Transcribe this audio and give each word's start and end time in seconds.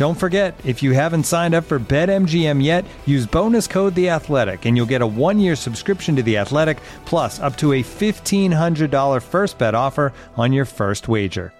Don't 0.00 0.14
forget, 0.14 0.58
if 0.64 0.82
you 0.82 0.92
haven't 0.92 1.24
signed 1.24 1.54
up 1.54 1.64
for 1.64 1.78
BetMGM 1.78 2.64
yet, 2.64 2.86
use 3.04 3.26
bonus 3.26 3.66
code 3.66 3.94
The 3.94 4.08
Athletic, 4.08 4.64
and 4.64 4.74
you'll 4.74 4.86
get 4.86 5.02
a 5.02 5.06
one-year 5.06 5.54
subscription 5.54 6.16
to 6.16 6.22
The 6.22 6.38
Athletic, 6.38 6.78
plus 7.04 7.38
up 7.38 7.54
to 7.58 7.74
a 7.74 7.82
fifteen 7.82 8.50
hundred 8.50 8.90
dollar 8.90 9.20
first 9.20 9.58
bet 9.58 9.74
offer 9.74 10.14
on 10.38 10.54
your 10.54 10.64
first 10.64 11.06
wager. 11.06 11.52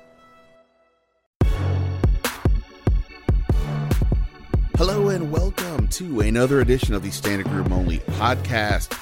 Hello 4.78 5.10
and 5.10 5.30
welcome 5.30 5.86
to 5.88 6.20
another 6.20 6.62
edition 6.62 6.94
of 6.94 7.02
the 7.02 7.10
Standig 7.10 7.52
Room 7.52 7.70
Only 7.70 7.98
podcast. 7.98 8.98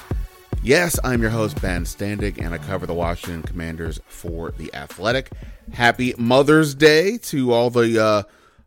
Yes, 0.61 0.99
I'm 1.01 1.21
your 1.21 1.31
host, 1.31 1.61
Ben 1.61 1.85
Standig, 1.85 2.43
and 2.43 2.53
I 2.53 2.57
cover 2.57 2.85
the 2.85 2.93
Washington 2.93 3.43
Commanders 3.43 4.01
for 4.05 4.51
The 4.51 4.69
Athletic. 4.73 5.31
Happy 5.71 6.13
Mother's 6.17 6.75
Day 6.75 7.17
to 7.19 7.53
all 7.53 7.69
the 7.69 8.03
uh, 8.03 8.23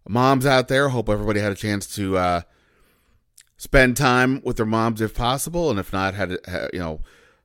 moms 0.09 0.47
out 0.47 0.69
there. 0.69 0.89
Hope 0.89 1.09
everybody 1.09 1.41
had 1.41 1.53
a 1.53 1.57
chance 1.57 1.87
to 1.97 2.17
uh, 2.17 2.41
spend 3.57 3.97
time 3.97 4.43
with 4.45 4.57
their 4.57 4.67
moms 4.67 5.01
if 5.01 5.15
possible, 5.15 5.71
and 5.71 5.79
if 5.79 5.93
not, 5.93 6.15
had 6.15 6.31
you 6.73 6.79
know 6.79 7.01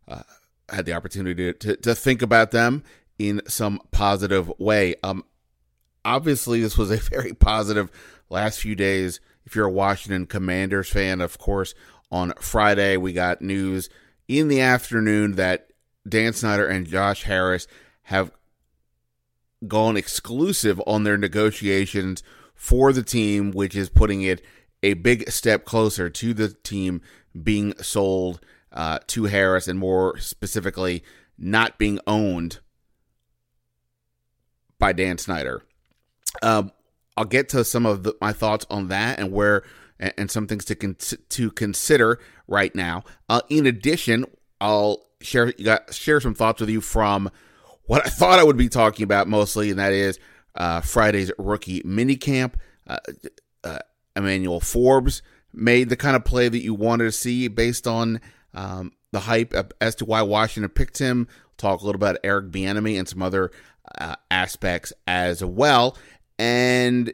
uh, 0.07 0.23
had 0.69 0.85
the 0.85 0.93
opportunity 0.93 1.53
to, 1.53 1.75
to, 1.77 1.95
think 1.95 2.21
about 2.21 2.51
them 2.51 2.83
in 3.19 3.41
some 3.47 3.79
positive 3.91 4.51
way. 4.57 4.95
Um, 5.03 5.23
obviously, 6.03 6.61
this 6.61 6.77
was 6.77 6.91
a 6.91 6.97
very 7.11 7.33
positive 7.33 7.91
last 8.29 8.59
few 8.59 8.75
days. 8.75 9.19
If 9.45 9.55
you're 9.55 9.67
a 9.67 9.71
Washington 9.71 10.25
Commanders 10.25 10.89
fan, 10.89 11.21
of 11.21 11.37
course, 11.37 11.73
on 12.11 12.33
Friday 12.39 12.97
we 12.97 13.13
got 13.13 13.41
news 13.41 13.89
in 14.27 14.47
the 14.47 14.61
afternoon 14.61 15.33
that 15.33 15.69
Dan 16.07 16.33
Snyder 16.33 16.67
and 16.67 16.87
Josh 16.87 17.23
Harris 17.23 17.67
have 18.03 18.31
gone 19.67 19.97
exclusive 19.97 20.81
on 20.85 21.03
their 21.03 21.17
negotiations 21.17 22.23
for 22.57 22.91
the 22.91 23.03
team, 23.03 23.51
which 23.51 23.75
is 23.75 23.87
putting 23.87 24.23
it 24.23 24.41
a 24.83 24.95
big 24.95 25.29
step 25.29 25.63
closer 25.63 26.09
to 26.09 26.33
the 26.33 26.49
team 26.49 27.01
being 27.41 27.73
sold 27.81 28.41
uh, 28.71 28.99
to 29.07 29.25
Harris 29.25 29.67
and 29.67 29.79
more 29.79 30.17
specifically, 30.17 31.03
not 31.37 31.77
being 31.77 31.99
owned 32.07 32.59
by 34.79 34.91
Dan 34.91 35.17
Snyder. 35.17 35.63
Um, 36.41 36.71
I'll 37.15 37.25
get 37.25 37.49
to 37.49 37.63
some 37.63 37.85
of 37.85 38.03
the, 38.03 38.15
my 38.21 38.33
thoughts 38.33 38.65
on 38.69 38.89
that 38.89 39.19
and 39.19 39.31
where 39.31 39.63
and, 39.99 40.13
and 40.17 40.31
some 40.31 40.47
things 40.47 40.65
to 40.65 40.75
con- 40.75 40.97
to 41.29 41.51
consider 41.51 42.19
right 42.47 42.73
now. 42.75 43.03
Uh, 43.29 43.41
in 43.49 43.65
addition, 43.65 44.25
I'll 44.61 45.05
share 45.21 45.53
share 45.91 46.19
some 46.19 46.35
thoughts 46.35 46.61
with 46.61 46.69
you 46.69 46.81
from 46.81 47.31
what 47.85 48.05
I 48.05 48.09
thought 48.11 48.39
I 48.39 48.43
would 48.43 48.57
be 48.57 48.69
talking 48.69 49.03
about 49.03 49.27
mostly, 49.27 49.69
and 49.69 49.79
that 49.79 49.93
is 49.93 50.19
uh, 50.57 50.81
Friday's 50.81 51.31
rookie 51.37 51.81
minicamp. 51.81 52.55
Uh, 52.85 52.97
uh, 53.63 53.79
Emmanuel 54.15 54.59
Forbes 54.59 55.21
made 55.53 55.89
the 55.89 55.95
kind 55.95 56.15
of 56.15 56.25
play 56.25 56.49
that 56.49 56.63
you 56.63 56.73
wanted 56.73 57.05
to 57.05 57.11
see 57.11 57.47
based 57.47 57.87
on 57.87 58.19
um, 58.53 58.91
the 59.11 59.21
hype 59.21 59.53
as 59.79 59.95
to 59.95 60.05
why 60.05 60.21
Washington 60.21 60.69
picked 60.69 60.97
him. 60.97 61.27
Talk 61.57 61.81
a 61.81 61.85
little 61.85 61.99
about 61.99 62.17
Eric 62.23 62.51
Bieniemy 62.51 62.97
and 62.97 63.07
some 63.07 63.21
other 63.21 63.51
uh, 63.99 64.15
aspects 64.29 64.93
as 65.07 65.43
well. 65.43 65.97
And 66.37 67.13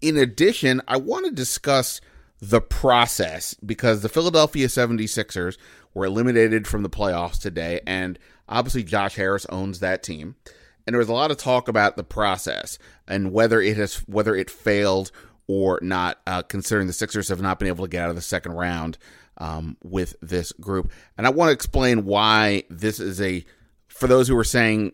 in 0.00 0.16
addition, 0.16 0.80
I 0.86 0.98
want 0.98 1.26
to 1.26 1.32
discuss 1.32 2.00
the 2.40 2.60
process 2.60 3.54
because 3.54 4.02
the 4.02 4.08
Philadelphia 4.08 4.66
76ers 4.68 5.56
were 5.94 6.04
eliminated 6.04 6.66
from 6.66 6.82
the 6.82 6.90
playoffs 6.90 7.40
today, 7.40 7.80
and 7.86 8.18
obviously 8.48 8.84
Josh 8.84 9.16
Harris 9.16 9.46
owns 9.46 9.80
that 9.80 10.02
team. 10.02 10.36
And 10.86 10.94
there 10.94 10.98
was 10.98 11.08
a 11.08 11.14
lot 11.14 11.30
of 11.30 11.36
talk 11.36 11.68
about 11.68 11.96
the 11.96 12.04
process 12.04 12.78
and 13.08 13.32
whether 13.32 13.60
it 13.60 13.76
has 13.76 13.96
whether 14.06 14.34
it 14.36 14.50
failed 14.50 15.10
or 15.48 15.78
not, 15.82 16.18
uh, 16.26 16.42
considering 16.42 16.86
the 16.86 16.92
Sixers 16.92 17.28
have 17.28 17.40
not 17.40 17.58
been 17.58 17.68
able 17.68 17.84
to 17.84 17.90
get 17.90 18.02
out 18.02 18.10
of 18.10 18.16
the 18.16 18.22
second 18.22 18.52
round 18.52 18.98
um, 19.38 19.76
with 19.82 20.16
this 20.20 20.52
group. 20.52 20.90
And 21.16 21.26
I 21.26 21.30
want 21.30 21.48
to 21.48 21.54
explain 21.54 22.04
why 22.04 22.64
this 22.68 23.00
is 23.00 23.20
a 23.20 23.44
for 23.88 24.06
those 24.06 24.28
who 24.28 24.36
are 24.36 24.44
saying 24.44 24.92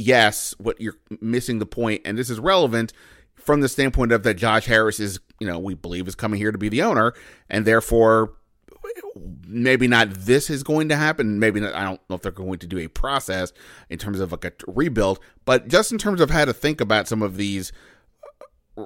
yes, 0.00 0.54
what 0.58 0.80
you're 0.80 0.96
missing 1.20 1.58
the 1.58 1.66
point, 1.66 2.02
and 2.06 2.16
this 2.16 2.30
is 2.30 2.40
relevant 2.40 2.92
from 3.34 3.60
the 3.60 3.68
standpoint 3.68 4.12
of 4.12 4.22
that 4.22 4.34
Josh 4.34 4.64
Harris 4.64 4.98
is, 4.98 5.20
you 5.38 5.46
know, 5.46 5.58
we 5.58 5.74
believe 5.74 6.08
is 6.08 6.14
coming 6.14 6.38
here 6.38 6.52
to 6.52 6.58
be 6.58 6.70
the 6.70 6.82
owner, 6.82 7.12
and 7.50 7.66
therefore 7.66 8.32
maybe 9.46 9.88
not 9.88 10.10
this 10.10 10.48
is 10.50 10.62
going 10.62 10.88
to 10.88 10.96
happen. 10.96 11.38
Maybe 11.38 11.60
not, 11.60 11.74
I 11.74 11.84
don't 11.84 12.00
know 12.08 12.16
if 12.16 12.22
they're 12.22 12.32
going 12.32 12.58
to 12.60 12.66
do 12.66 12.78
a 12.78 12.88
process 12.88 13.52
in 13.88 13.98
terms 13.98 14.20
of 14.20 14.32
like 14.32 14.44
a 14.44 14.52
rebuild, 14.66 15.20
but 15.44 15.68
just 15.68 15.92
in 15.92 15.98
terms 15.98 16.20
of 16.20 16.30
how 16.30 16.44
to 16.44 16.52
think 16.52 16.80
about 16.80 17.08
some 17.08 17.22
of 17.22 17.36
these 17.36 17.72
uh, 18.78 18.84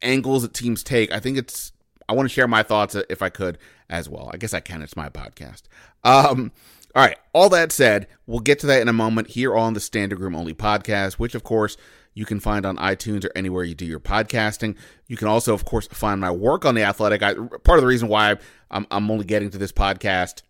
angles 0.00 0.42
that 0.42 0.54
teams 0.54 0.82
take, 0.82 1.12
I 1.12 1.20
think 1.20 1.38
it's. 1.38 1.72
I 2.08 2.14
want 2.14 2.28
to 2.28 2.34
share 2.34 2.48
my 2.48 2.62
thoughts 2.62 2.94
uh, 2.94 3.04
if 3.08 3.22
I 3.22 3.28
could 3.28 3.58
as 3.88 4.08
well. 4.08 4.28
I 4.32 4.36
guess 4.36 4.52
I 4.52 4.60
can. 4.60 4.82
It's 4.82 4.96
my 4.96 5.08
podcast. 5.08 5.62
Um, 6.04 6.52
all 6.94 7.02
right. 7.02 7.16
All 7.32 7.48
that 7.50 7.72
said, 7.72 8.06
we'll 8.26 8.40
get 8.40 8.58
to 8.58 8.66
that 8.66 8.82
in 8.82 8.88
a 8.88 8.92
moment 8.92 9.28
here 9.30 9.56
on 9.56 9.72
the 9.72 9.80
Standig 9.80 10.18
Room 10.18 10.34
Only 10.34 10.52
podcast, 10.52 11.14
which 11.14 11.34
of 11.34 11.42
course 11.42 11.76
you 12.14 12.24
can 12.24 12.40
find 12.40 12.66
on 12.66 12.76
iTunes 12.76 13.24
or 13.24 13.30
anywhere 13.34 13.64
you 13.64 13.74
do 13.74 13.86
your 13.86 14.00
podcasting. 14.00 14.76
You 15.06 15.16
can 15.16 15.28
also, 15.28 15.54
of 15.54 15.64
course, 15.64 15.86
find 15.88 16.20
my 16.20 16.30
work 16.30 16.64
on 16.64 16.74
the 16.74 16.82
Athletic. 16.82 17.22
I, 17.22 17.34
part 17.34 17.78
of 17.78 17.80
the 17.80 17.86
reason 17.86 18.08
why 18.08 18.36
I'm, 18.70 18.86
I'm 18.90 19.10
only 19.10 19.24
getting 19.24 19.50
to 19.50 19.58
this 19.58 19.72
podcast 19.72 20.42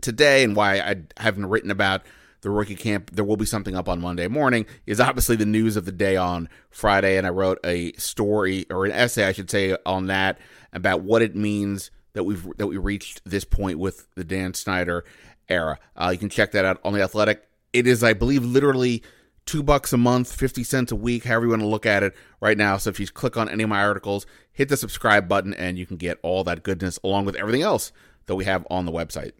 today 0.00 0.44
and 0.44 0.54
why 0.54 0.78
I 0.78 0.96
haven't 1.18 1.46
written 1.46 1.70
about 1.70 2.02
the 2.42 2.50
rookie 2.50 2.76
camp, 2.76 3.10
there 3.12 3.24
will 3.24 3.36
be 3.36 3.46
something 3.46 3.74
up 3.74 3.88
on 3.88 4.00
Monday 4.00 4.28
morning, 4.28 4.66
is 4.86 5.00
obviously 5.00 5.34
the 5.34 5.46
news 5.46 5.76
of 5.76 5.84
the 5.84 5.92
day 5.92 6.16
on 6.16 6.48
Friday. 6.70 7.16
And 7.16 7.26
I 7.26 7.30
wrote 7.30 7.58
a 7.64 7.92
story 7.94 8.66
or 8.70 8.84
an 8.84 8.92
essay, 8.92 9.24
I 9.24 9.32
should 9.32 9.50
say, 9.50 9.76
on 9.84 10.06
that 10.06 10.38
about 10.72 11.00
what 11.00 11.22
it 11.22 11.34
means 11.34 11.90
that 12.12 12.24
we've 12.24 12.46
that 12.56 12.66
we 12.68 12.76
reached 12.76 13.22
this 13.24 13.44
point 13.44 13.78
with 13.78 14.06
the 14.14 14.24
Dan 14.24 14.54
Snyder 14.54 15.04
era. 15.48 15.78
Uh, 15.96 16.10
you 16.12 16.18
can 16.18 16.28
check 16.28 16.52
that 16.52 16.64
out 16.64 16.80
on 16.84 16.92
the 16.92 17.02
Athletic. 17.02 17.48
It 17.72 17.86
is, 17.86 18.04
I 18.04 18.12
believe, 18.12 18.44
literally 18.44 19.02
two 19.46 19.62
bucks 19.62 19.92
a 19.92 19.96
month, 19.96 20.34
50 20.34 20.64
cents 20.64 20.92
a 20.92 20.96
week, 20.96 21.24
however 21.24 21.46
you 21.46 21.50
want 21.50 21.62
to 21.62 21.68
look 21.68 21.86
at 21.86 22.02
it 22.02 22.14
right 22.40 22.58
now. 22.58 22.76
So 22.76 22.90
if 22.90 23.00
you 23.00 23.06
click 23.06 23.36
on 23.36 23.48
any 23.48 23.62
of 23.62 23.70
my 23.70 23.82
articles, 23.82 24.26
hit 24.52 24.68
the 24.68 24.76
subscribe 24.76 25.28
button 25.28 25.54
and 25.54 25.78
you 25.78 25.86
can 25.86 25.96
get 25.96 26.18
all 26.22 26.44
that 26.44 26.62
goodness 26.62 26.98
along 27.02 27.24
with 27.24 27.36
everything 27.36 27.62
else 27.62 27.92
that 28.26 28.34
we 28.34 28.44
have 28.44 28.66
on 28.68 28.84
the 28.84 28.92
website. 28.92 29.32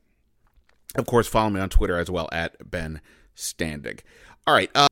Of 0.95 1.07
course, 1.07 1.27
follow 1.27 1.51
me 1.51 1.61
on 1.61 1.69
Twitter 1.69 1.99
as 1.99 2.11
well 2.11 2.29
at 2.33 2.71
Ben 2.71 3.01
Standig. 3.37 4.01
All 4.47 4.55
right. 4.55 4.71
Uh, 4.75 4.87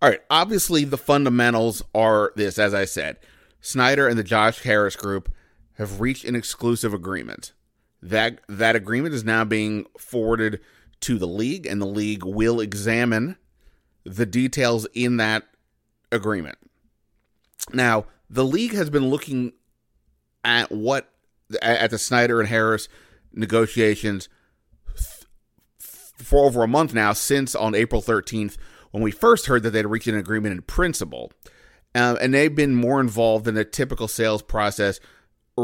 all 0.00 0.08
right. 0.08 0.20
Obviously, 0.30 0.84
the 0.84 0.96
fundamentals 0.96 1.82
are 1.94 2.32
this, 2.36 2.58
as 2.58 2.72
I 2.72 2.84
said. 2.84 3.18
Snyder 3.60 4.08
and 4.08 4.18
the 4.18 4.24
Josh 4.24 4.62
Harris 4.62 4.96
group 4.96 5.30
have 5.74 6.00
reached 6.00 6.24
an 6.24 6.34
exclusive 6.34 6.94
agreement. 6.94 7.52
That 8.00 8.40
that 8.48 8.76
agreement 8.76 9.14
is 9.14 9.24
now 9.24 9.44
being 9.44 9.84
forwarded 9.98 10.60
to 11.00 11.18
the 11.18 11.26
league, 11.26 11.66
and 11.66 11.80
the 11.80 11.86
league 11.86 12.24
will 12.24 12.60
examine 12.60 13.36
the 14.04 14.26
details 14.26 14.86
in 14.94 15.16
that 15.18 15.44
agreement. 16.12 16.58
Now, 17.72 18.06
the 18.28 18.44
league 18.44 18.74
has 18.74 18.90
been 18.90 19.08
looking 19.08 19.52
at 20.44 20.70
what 20.70 21.12
at 21.60 21.90
the 21.90 21.98
Snyder 21.98 22.40
and 22.40 22.48
Harris 22.48 22.88
negotiations 23.32 24.28
for 25.78 26.44
over 26.44 26.62
a 26.62 26.68
month 26.68 26.94
now 26.94 27.12
since 27.12 27.54
on 27.54 27.74
April 27.74 28.02
13th 28.02 28.56
when 28.90 29.02
we 29.02 29.10
first 29.10 29.46
heard 29.46 29.62
that 29.62 29.70
they'd 29.70 29.86
reached 29.86 30.06
an 30.06 30.16
agreement 30.16 30.54
in 30.54 30.62
principle. 30.62 31.32
Um, 31.94 32.18
and 32.20 32.32
they've 32.32 32.54
been 32.54 32.74
more 32.74 33.00
involved 33.00 33.48
in 33.48 33.54
the 33.54 33.64
typical 33.64 34.06
sales 34.06 34.42
process 34.42 35.00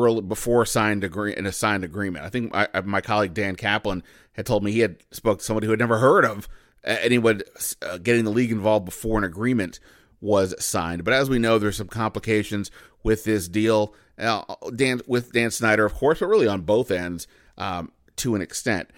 early 0.05 0.23
before 0.23 0.67
signed 0.67 1.05
agree 1.05 1.35
in 1.37 1.47
a 1.47 1.53
signed 1.53 1.85
agreement. 1.85 2.25
I 2.25 2.29
think 2.29 2.53
my, 2.53 2.69
my 2.85 3.01
colleague 3.01 3.35
Dan 3.35 3.57
Kaplan 3.57 4.03
had 4.33 4.47
told 4.47 4.63
me 4.63 4.73
he 4.73 4.81
had 4.81 4.97
spoke 5.11 5.39
to 5.39 5.45
somebody 5.45 5.67
who 5.67 5.73
had 5.73 5.81
never 5.81 5.99
heard 5.99 6.25
of 6.25 6.49
anyone 6.85 7.43
uh, 7.83 7.99
getting 7.99 8.25
the 8.25 8.31
league 8.31 8.53
involved 8.53 8.85
before 8.85 9.19
an 9.19 9.25
agreement 9.25 9.81
was 10.21 10.55
signed. 10.65 11.05
But 11.05 11.15
as 11.15 11.29
we 11.29 11.39
know, 11.39 11.59
there's 11.59 11.77
some 11.77 11.89
complications 11.89 12.71
with 13.03 13.25
this 13.25 13.49
deal. 13.49 13.95
Uh, 14.19 14.43
Dan 14.75 15.01
with 15.07 15.33
Dan 15.33 15.51
Snyder, 15.51 15.85
of 15.85 15.95
course, 15.95 16.21
but 16.21 16.27
really 16.27 16.47
on 16.47 16.63
both 16.63 16.91
ends 16.91 17.27
um, 17.59 17.93
to 18.17 18.35
an 18.35 18.43
extent. 18.43 18.91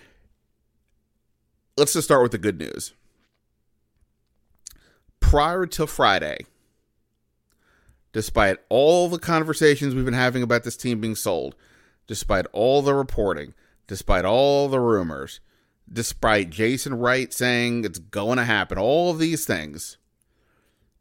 Let's 1.77 1.93
just 1.93 2.07
start 2.07 2.23
with 2.23 2.33
the 2.33 2.39
good 2.39 2.59
news. 2.59 2.93
Prior 5.21 5.67
to 5.67 5.87
Friday, 5.87 6.47
despite 8.13 8.59
all 8.69 9.09
the 9.09 9.19
conversations 9.19 9.95
we've 9.95 10.05
been 10.05 10.15
having 10.15 10.43
about 10.43 10.65
this 10.65 10.77
team 10.77 11.01
being 11.01 11.17
sold, 11.17 11.55
despite 12.07 12.47
all 12.53 12.83
the 12.83 12.95
reporting, 12.95 13.55
despite 13.87 14.25
all 14.25 14.69
the 14.69 14.81
rumors, 14.81 15.41
despite 15.91 16.51
Jason 16.51 16.95
Wright 16.95 17.33
saying 17.33 17.85
it's 17.85 17.99
going 17.99 18.39
to 18.39 18.45
happen, 18.45 18.79
all 18.79 19.11
of 19.11 19.19
these 19.19 19.45
things, 19.45 19.99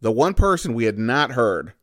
the 0.02 0.12
one 0.12 0.34
person 0.34 0.74
we 0.74 0.86
had 0.86 0.98
not 0.98 1.32
heard 1.32 1.74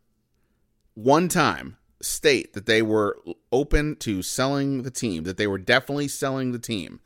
one 0.94 1.28
time 1.28 1.76
state 2.00 2.52
that 2.52 2.66
they 2.66 2.82
were 2.82 3.18
open 3.50 3.96
to 3.96 4.22
selling 4.22 4.82
the 4.82 4.90
team, 4.90 5.24
that 5.24 5.36
they 5.36 5.46
were 5.46 5.58
definitely 5.58 6.08
selling 6.08 6.52
the 6.52 6.58
team, 6.58 7.00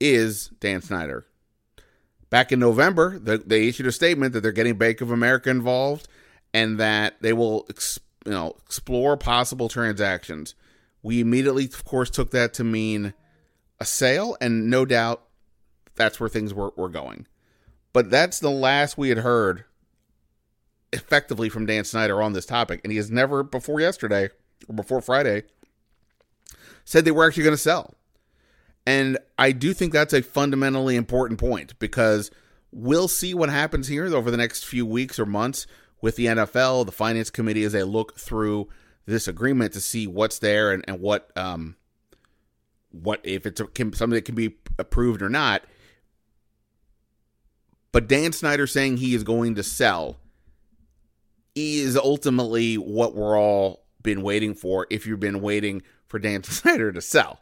is 0.00 0.48
Dan 0.60 0.80
Snyder. 0.80 1.26
Back 2.30 2.52
in 2.52 2.60
November, 2.60 3.18
they 3.18 3.68
issued 3.68 3.86
a 3.86 3.92
statement 3.92 4.34
that 4.34 4.42
they're 4.42 4.52
getting 4.52 4.76
Bank 4.76 5.00
of 5.00 5.10
America 5.10 5.48
involved 5.48 6.08
and 6.58 6.78
that 6.78 7.14
they 7.20 7.32
will 7.32 7.68
you 8.26 8.32
know 8.32 8.56
explore 8.66 9.16
possible 9.16 9.68
transactions. 9.68 10.56
We 11.04 11.20
immediately, 11.20 11.66
of 11.66 11.84
course, 11.84 12.10
took 12.10 12.32
that 12.32 12.52
to 12.54 12.64
mean 12.64 13.14
a 13.78 13.84
sale, 13.84 14.36
and 14.40 14.68
no 14.68 14.84
doubt 14.84 15.22
that's 15.94 16.18
where 16.18 16.28
things 16.28 16.52
were, 16.52 16.72
were 16.76 16.88
going. 16.88 17.28
But 17.92 18.10
that's 18.10 18.40
the 18.40 18.50
last 18.50 18.98
we 18.98 19.08
had 19.08 19.18
heard 19.18 19.64
effectively 20.92 21.48
from 21.48 21.66
Dan 21.66 21.84
Snyder 21.84 22.20
on 22.20 22.32
this 22.32 22.46
topic, 22.46 22.80
and 22.82 22.90
he 22.90 22.96
has 22.96 23.08
never 23.08 23.44
before 23.44 23.80
yesterday 23.80 24.30
or 24.68 24.74
before 24.74 25.00
Friday 25.00 25.44
said 26.84 27.04
they 27.04 27.12
were 27.12 27.26
actually 27.26 27.44
going 27.44 27.54
to 27.54 27.62
sell. 27.62 27.94
And 28.84 29.18
I 29.38 29.52
do 29.52 29.72
think 29.74 29.92
that's 29.92 30.14
a 30.14 30.22
fundamentally 30.22 30.96
important 30.96 31.38
point 31.38 31.78
because 31.78 32.32
we'll 32.72 33.08
see 33.08 33.32
what 33.34 33.50
happens 33.50 33.86
here 33.86 34.06
over 34.06 34.30
the 34.30 34.36
next 34.36 34.64
few 34.64 34.86
weeks 34.86 35.18
or 35.20 35.26
months 35.26 35.66
with 36.00 36.16
the 36.16 36.26
NFL, 36.26 36.86
the 36.86 36.92
finance 36.92 37.30
committee, 37.30 37.64
as 37.64 37.72
they 37.72 37.82
look 37.82 38.16
through 38.18 38.68
this 39.06 39.26
agreement 39.26 39.72
to 39.72 39.80
see 39.80 40.06
what's 40.06 40.38
there 40.38 40.70
and, 40.70 40.84
and 40.86 41.00
what 41.00 41.30
um 41.36 41.76
what 42.90 43.20
if 43.24 43.46
it's 43.46 43.60
a, 43.60 43.66
can, 43.66 43.92
something 43.92 44.14
that 44.14 44.24
can 44.24 44.34
be 44.34 44.56
approved 44.78 45.22
or 45.22 45.28
not. 45.28 45.62
But 47.92 48.08
Dan 48.08 48.32
Snyder 48.32 48.66
saying 48.66 48.98
he 48.98 49.14
is 49.14 49.24
going 49.24 49.54
to 49.54 49.62
sell 49.62 50.18
is 51.54 51.96
ultimately 51.96 52.76
what 52.76 53.14
we're 53.14 53.38
all 53.38 53.84
been 54.02 54.22
waiting 54.22 54.54
for 54.54 54.86
if 54.90 55.06
you've 55.06 55.20
been 55.20 55.40
waiting 55.40 55.82
for 56.06 56.18
Dan 56.18 56.42
Snyder 56.44 56.92
to 56.92 57.00
sell. 57.00 57.40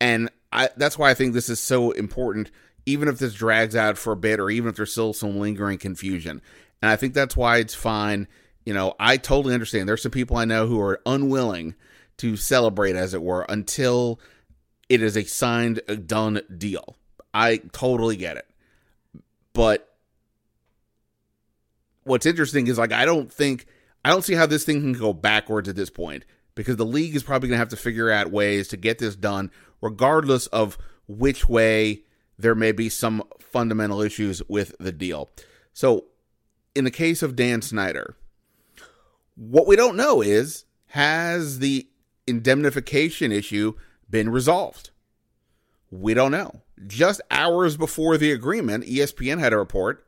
And 0.00 0.30
I, 0.52 0.68
that's 0.76 0.98
why 0.98 1.10
I 1.10 1.14
think 1.14 1.32
this 1.32 1.48
is 1.48 1.60
so 1.60 1.92
important, 1.92 2.50
even 2.86 3.08
if 3.08 3.18
this 3.18 3.34
drags 3.34 3.74
out 3.74 3.96
for 3.96 4.12
a 4.12 4.16
bit 4.16 4.40
or 4.40 4.50
even 4.50 4.68
if 4.68 4.76
there's 4.76 4.92
still 4.92 5.12
some 5.12 5.38
lingering 5.38 5.78
confusion. 5.78 6.42
And 6.82 6.90
I 6.90 6.96
think 6.96 7.14
that's 7.14 7.36
why 7.36 7.58
it's 7.58 7.74
fine. 7.74 8.28
You 8.66 8.74
know, 8.74 8.94
I 9.00 9.16
totally 9.16 9.54
understand. 9.54 9.88
There's 9.88 10.02
some 10.02 10.12
people 10.12 10.36
I 10.36 10.44
know 10.44 10.66
who 10.66 10.80
are 10.80 11.00
unwilling 11.06 11.74
to 12.18 12.36
celebrate, 12.36 12.96
as 12.96 13.14
it 13.14 13.22
were, 13.22 13.46
until 13.48 14.20
it 14.88 15.00
is 15.00 15.16
a 15.16 15.24
signed, 15.24 15.80
done 16.06 16.42
deal. 16.58 16.96
I 17.32 17.58
totally 17.72 18.16
get 18.16 18.36
it. 18.36 18.46
But 19.52 19.88
what's 22.04 22.26
interesting 22.26 22.66
is 22.66 22.78
like 22.78 22.92
I 22.92 23.04
don't 23.04 23.32
think 23.32 23.66
I 24.04 24.10
don't 24.10 24.24
see 24.24 24.34
how 24.34 24.46
this 24.46 24.64
thing 24.64 24.80
can 24.80 24.92
go 24.92 25.12
backwards 25.12 25.68
at 25.68 25.76
this 25.76 25.90
point 25.90 26.24
because 26.54 26.76
the 26.76 26.84
league 26.84 27.14
is 27.14 27.22
probably 27.22 27.48
going 27.48 27.56
to 27.56 27.60
have 27.60 27.68
to 27.68 27.76
figure 27.76 28.10
out 28.10 28.30
ways 28.30 28.68
to 28.68 28.76
get 28.76 28.98
this 28.98 29.16
done 29.16 29.50
regardless 29.80 30.46
of 30.48 30.78
which 31.06 31.48
way 31.48 32.02
there 32.38 32.54
may 32.54 32.72
be 32.72 32.88
some 32.88 33.22
fundamental 33.40 34.00
issues 34.00 34.42
with 34.48 34.74
the 34.78 34.92
deal. 34.92 35.30
So, 35.72 36.06
in 36.74 36.84
the 36.84 36.90
case 36.90 37.22
of 37.22 37.36
Dan 37.36 37.62
Snyder, 37.62 38.16
what 39.36 39.66
we 39.66 39.76
don't 39.76 39.96
know 39.96 40.22
is 40.22 40.64
has 40.88 41.58
the 41.58 41.88
indemnification 42.26 43.32
issue 43.32 43.74
been 44.08 44.30
resolved? 44.30 44.90
We 45.90 46.14
don't 46.14 46.32
know. 46.32 46.62
Just 46.86 47.20
hours 47.30 47.76
before 47.76 48.16
the 48.16 48.32
agreement, 48.32 48.84
ESPN 48.84 49.38
had 49.38 49.52
a 49.52 49.58
report 49.58 50.06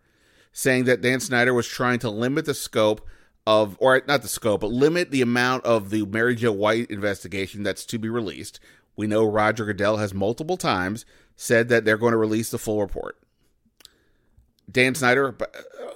saying 0.52 0.84
that 0.84 1.02
Dan 1.02 1.20
Snyder 1.20 1.52
was 1.52 1.66
trying 1.66 1.98
to 2.00 2.10
limit 2.10 2.46
the 2.46 2.54
scope 2.54 3.06
of, 3.46 3.76
or 3.80 4.00
not 4.06 4.22
the 4.22 4.28
scope, 4.28 4.62
but 4.62 4.70
limit 4.70 5.10
the 5.10 5.22
amount 5.22 5.64
of 5.64 5.90
the 5.90 6.06
Mary 6.06 6.34
Jo 6.34 6.52
White 6.52 6.90
investigation 6.90 7.62
that's 7.62 7.84
to 7.86 7.98
be 7.98 8.08
released. 8.08 8.60
We 8.96 9.06
know 9.06 9.24
Roger 9.24 9.64
Goodell 9.64 9.98
has 9.98 10.14
multiple 10.14 10.56
times 10.56 11.04
said 11.36 11.68
that 11.68 11.84
they're 11.84 11.98
going 11.98 12.12
to 12.12 12.18
release 12.18 12.50
the 12.50 12.58
full 12.58 12.80
report. 12.80 13.18
Dan 14.70 14.94
Snyder, 14.94 15.36
uh, 15.40 15.90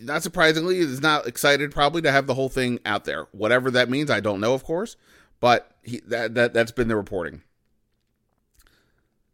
not 0.00 0.22
surprisingly, 0.22 0.78
is 0.78 1.00
not 1.00 1.26
excited 1.26 1.70
probably 1.70 2.02
to 2.02 2.12
have 2.12 2.26
the 2.26 2.34
whole 2.34 2.48
thing 2.48 2.80
out 2.84 3.04
there. 3.04 3.26
Whatever 3.32 3.70
that 3.72 3.90
means, 3.90 4.10
I 4.10 4.20
don't 4.20 4.40
know, 4.40 4.54
of 4.54 4.64
course, 4.64 4.96
but 5.40 5.76
he, 5.82 6.00
that 6.06 6.34
that 6.34 6.54
that's 6.54 6.72
been 6.72 6.88
the 6.88 6.96
reporting. 6.96 7.42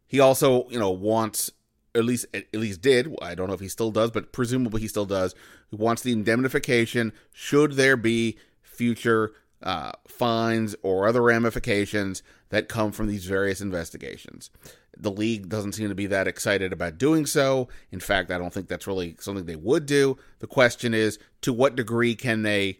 He 0.05 0.19
also, 0.19 0.69
you 0.69 0.79
know, 0.79 0.91
wants 0.91 1.51
at 1.95 2.05
least 2.05 2.25
at 2.33 2.53
least 2.53 2.81
did. 2.81 3.15
I 3.21 3.35
don't 3.35 3.47
know 3.47 3.53
if 3.53 3.59
he 3.59 3.69
still 3.69 3.91
does, 3.91 4.11
but 4.11 4.31
presumably 4.31 4.81
he 4.81 4.87
still 4.87 5.05
does. 5.05 5.35
Who 5.71 5.77
wants 5.77 6.01
the 6.01 6.11
indemnification 6.11 7.13
should 7.31 7.73
there 7.73 7.97
be 7.97 8.37
future 8.61 9.33
uh, 9.63 9.93
fines 10.07 10.75
or 10.83 11.07
other 11.07 11.21
ramifications 11.21 12.21
that 12.49 12.67
come 12.67 12.91
from 12.91 13.07
these 13.07 13.25
various 13.25 13.61
investigations. 13.61 14.49
The 14.97 15.11
league 15.11 15.49
doesn't 15.49 15.73
seem 15.73 15.89
to 15.89 15.95
be 15.95 16.07
that 16.07 16.27
excited 16.27 16.71
about 16.71 16.97
doing 16.97 17.25
so. 17.25 17.67
In 17.91 17.99
fact, 17.99 18.31
I 18.31 18.37
don't 18.37 18.53
think 18.53 18.67
that's 18.67 18.87
really 18.87 19.15
something 19.19 19.45
they 19.45 19.55
would 19.55 19.85
do. 19.85 20.17
The 20.39 20.47
question 20.47 20.93
is, 20.93 21.19
to 21.41 21.51
what 21.51 21.75
degree 21.75 22.15
can 22.15 22.43
they, 22.43 22.79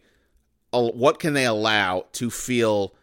what 0.71 1.19
can 1.19 1.33
they 1.33 1.45
allow 1.45 2.05
to 2.13 2.29
feel 2.29 2.95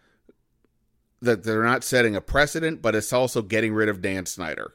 that 1.21 1.43
they're 1.43 1.65
not 1.65 1.85
setting 1.85 2.17
a 2.17 2.21
precedent, 2.21 2.81
but 2.81 2.95
it's 2.95 3.13
also 3.13 3.43
getting 3.43 3.75
rid 3.75 3.89
of 3.89 4.01
Dan 4.01 4.27
Snyder? 4.27 4.73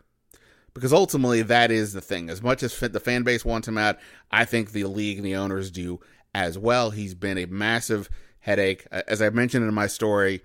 because 0.75 0.93
ultimately 0.93 1.41
that 1.41 1.71
is 1.71 1.93
the 1.93 2.01
thing. 2.01 2.29
As 2.29 2.43
much 2.43 2.61
as 2.61 2.77
the 2.77 2.99
fan 2.99 3.23
base 3.23 3.43
wants 3.43 3.67
him 3.67 3.77
out, 3.79 3.97
I 4.29 4.45
think 4.45 4.71
the 4.71 4.83
league 4.83 5.17
and 5.17 5.25
the 5.25 5.37
owners 5.37 5.71
do 5.71 6.01
as 6.35 6.59
well. 6.59 6.91
He's 6.91 7.15
been 7.15 7.39
a 7.39 7.45
massive 7.45 8.09
headache. 8.39 8.85
As 8.91 9.21
I 9.21 9.29
mentioned 9.29 9.65
in 9.67 9.73
my 9.73 9.87
story, 9.87 10.43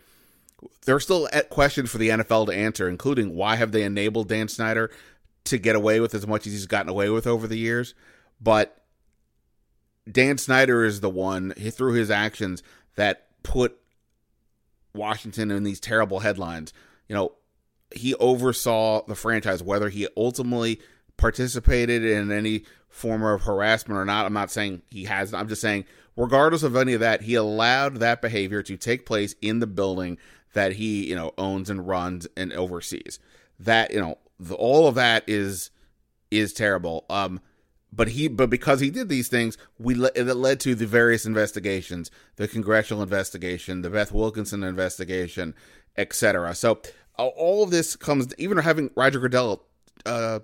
there 0.84 0.94
are 0.94 1.00
still 1.00 1.28
eh, 1.32 1.42
questions 1.42 1.90
for 1.90 1.98
the 1.98 2.10
NFL 2.10 2.46
to 2.46 2.52
answer, 2.52 2.88
including 2.88 3.34
why 3.34 3.56
have 3.56 3.72
they 3.72 3.82
enabled 3.82 4.28
Dan 4.28 4.48
Snyder 4.48 4.90
to 5.44 5.58
get 5.58 5.76
away 5.76 6.00
with 6.00 6.14
as 6.14 6.26
much 6.26 6.46
as 6.46 6.52
he's 6.52 6.66
gotten 6.66 6.90
away 6.90 7.08
with 7.10 7.26
over 7.26 7.46
the 7.46 7.58
years. 7.58 7.94
But 8.40 8.82
Dan 10.10 10.38
Snyder 10.38 10.84
is 10.84 11.00
the 11.00 11.10
one 11.10 11.52
through 11.52 11.94
his 11.94 12.10
actions 12.10 12.62
that 12.96 13.28
put 13.42 13.76
Washington 14.94 15.50
in 15.50 15.62
these 15.62 15.80
terrible 15.80 16.20
headlines. 16.20 16.72
You 17.08 17.14
know, 17.14 17.32
he 17.94 18.14
oversaw 18.14 19.04
the 19.06 19.14
franchise, 19.14 19.62
whether 19.62 19.88
he 19.88 20.08
ultimately 20.16 20.80
participated 21.16 22.04
in 22.04 22.30
any 22.30 22.64
form 22.88 23.22
of 23.22 23.42
harassment 23.42 23.98
or 23.98 24.04
not. 24.04 24.26
I'm 24.26 24.32
not 24.32 24.50
saying 24.50 24.82
he 24.90 25.04
has. 25.04 25.32
I'm 25.32 25.48
just 25.48 25.60
saying, 25.60 25.84
regardless 26.16 26.62
of 26.62 26.76
any 26.76 26.94
of 26.94 27.00
that, 27.00 27.22
he 27.22 27.34
allowed 27.34 27.96
that 27.96 28.20
behavior 28.22 28.62
to 28.62 28.76
take 28.76 29.06
place 29.06 29.34
in 29.40 29.60
the 29.60 29.66
building 29.66 30.18
that 30.52 30.74
he, 30.74 31.08
you 31.08 31.14
know, 31.14 31.32
owns 31.38 31.70
and 31.70 31.86
runs 31.86 32.26
and 32.36 32.52
oversees. 32.52 33.18
That 33.58 33.92
you 33.92 34.00
know, 34.00 34.18
the, 34.38 34.54
all 34.54 34.86
of 34.86 34.94
that 34.96 35.24
is 35.26 35.70
is 36.30 36.52
terrible. 36.52 37.04
Um, 37.10 37.40
but 37.92 38.08
he, 38.08 38.28
but 38.28 38.50
because 38.50 38.80
he 38.80 38.90
did 38.90 39.08
these 39.08 39.28
things, 39.28 39.58
we 39.78 39.94
le- 39.94 40.12
it 40.14 40.24
led 40.24 40.60
to 40.60 40.74
the 40.74 40.86
various 40.86 41.26
investigations, 41.26 42.10
the 42.36 42.46
congressional 42.46 43.02
investigation, 43.02 43.82
the 43.82 43.90
Beth 43.90 44.12
Wilkinson 44.12 44.62
investigation, 44.62 45.54
etc. 45.96 46.54
So 46.54 46.80
all 47.16 47.64
of 47.64 47.70
this 47.70 47.96
comes 47.96 48.32
even 48.38 48.58
having 48.58 48.90
Roger 48.94 49.18
Goodell 49.18 49.64
uh, 50.06 50.40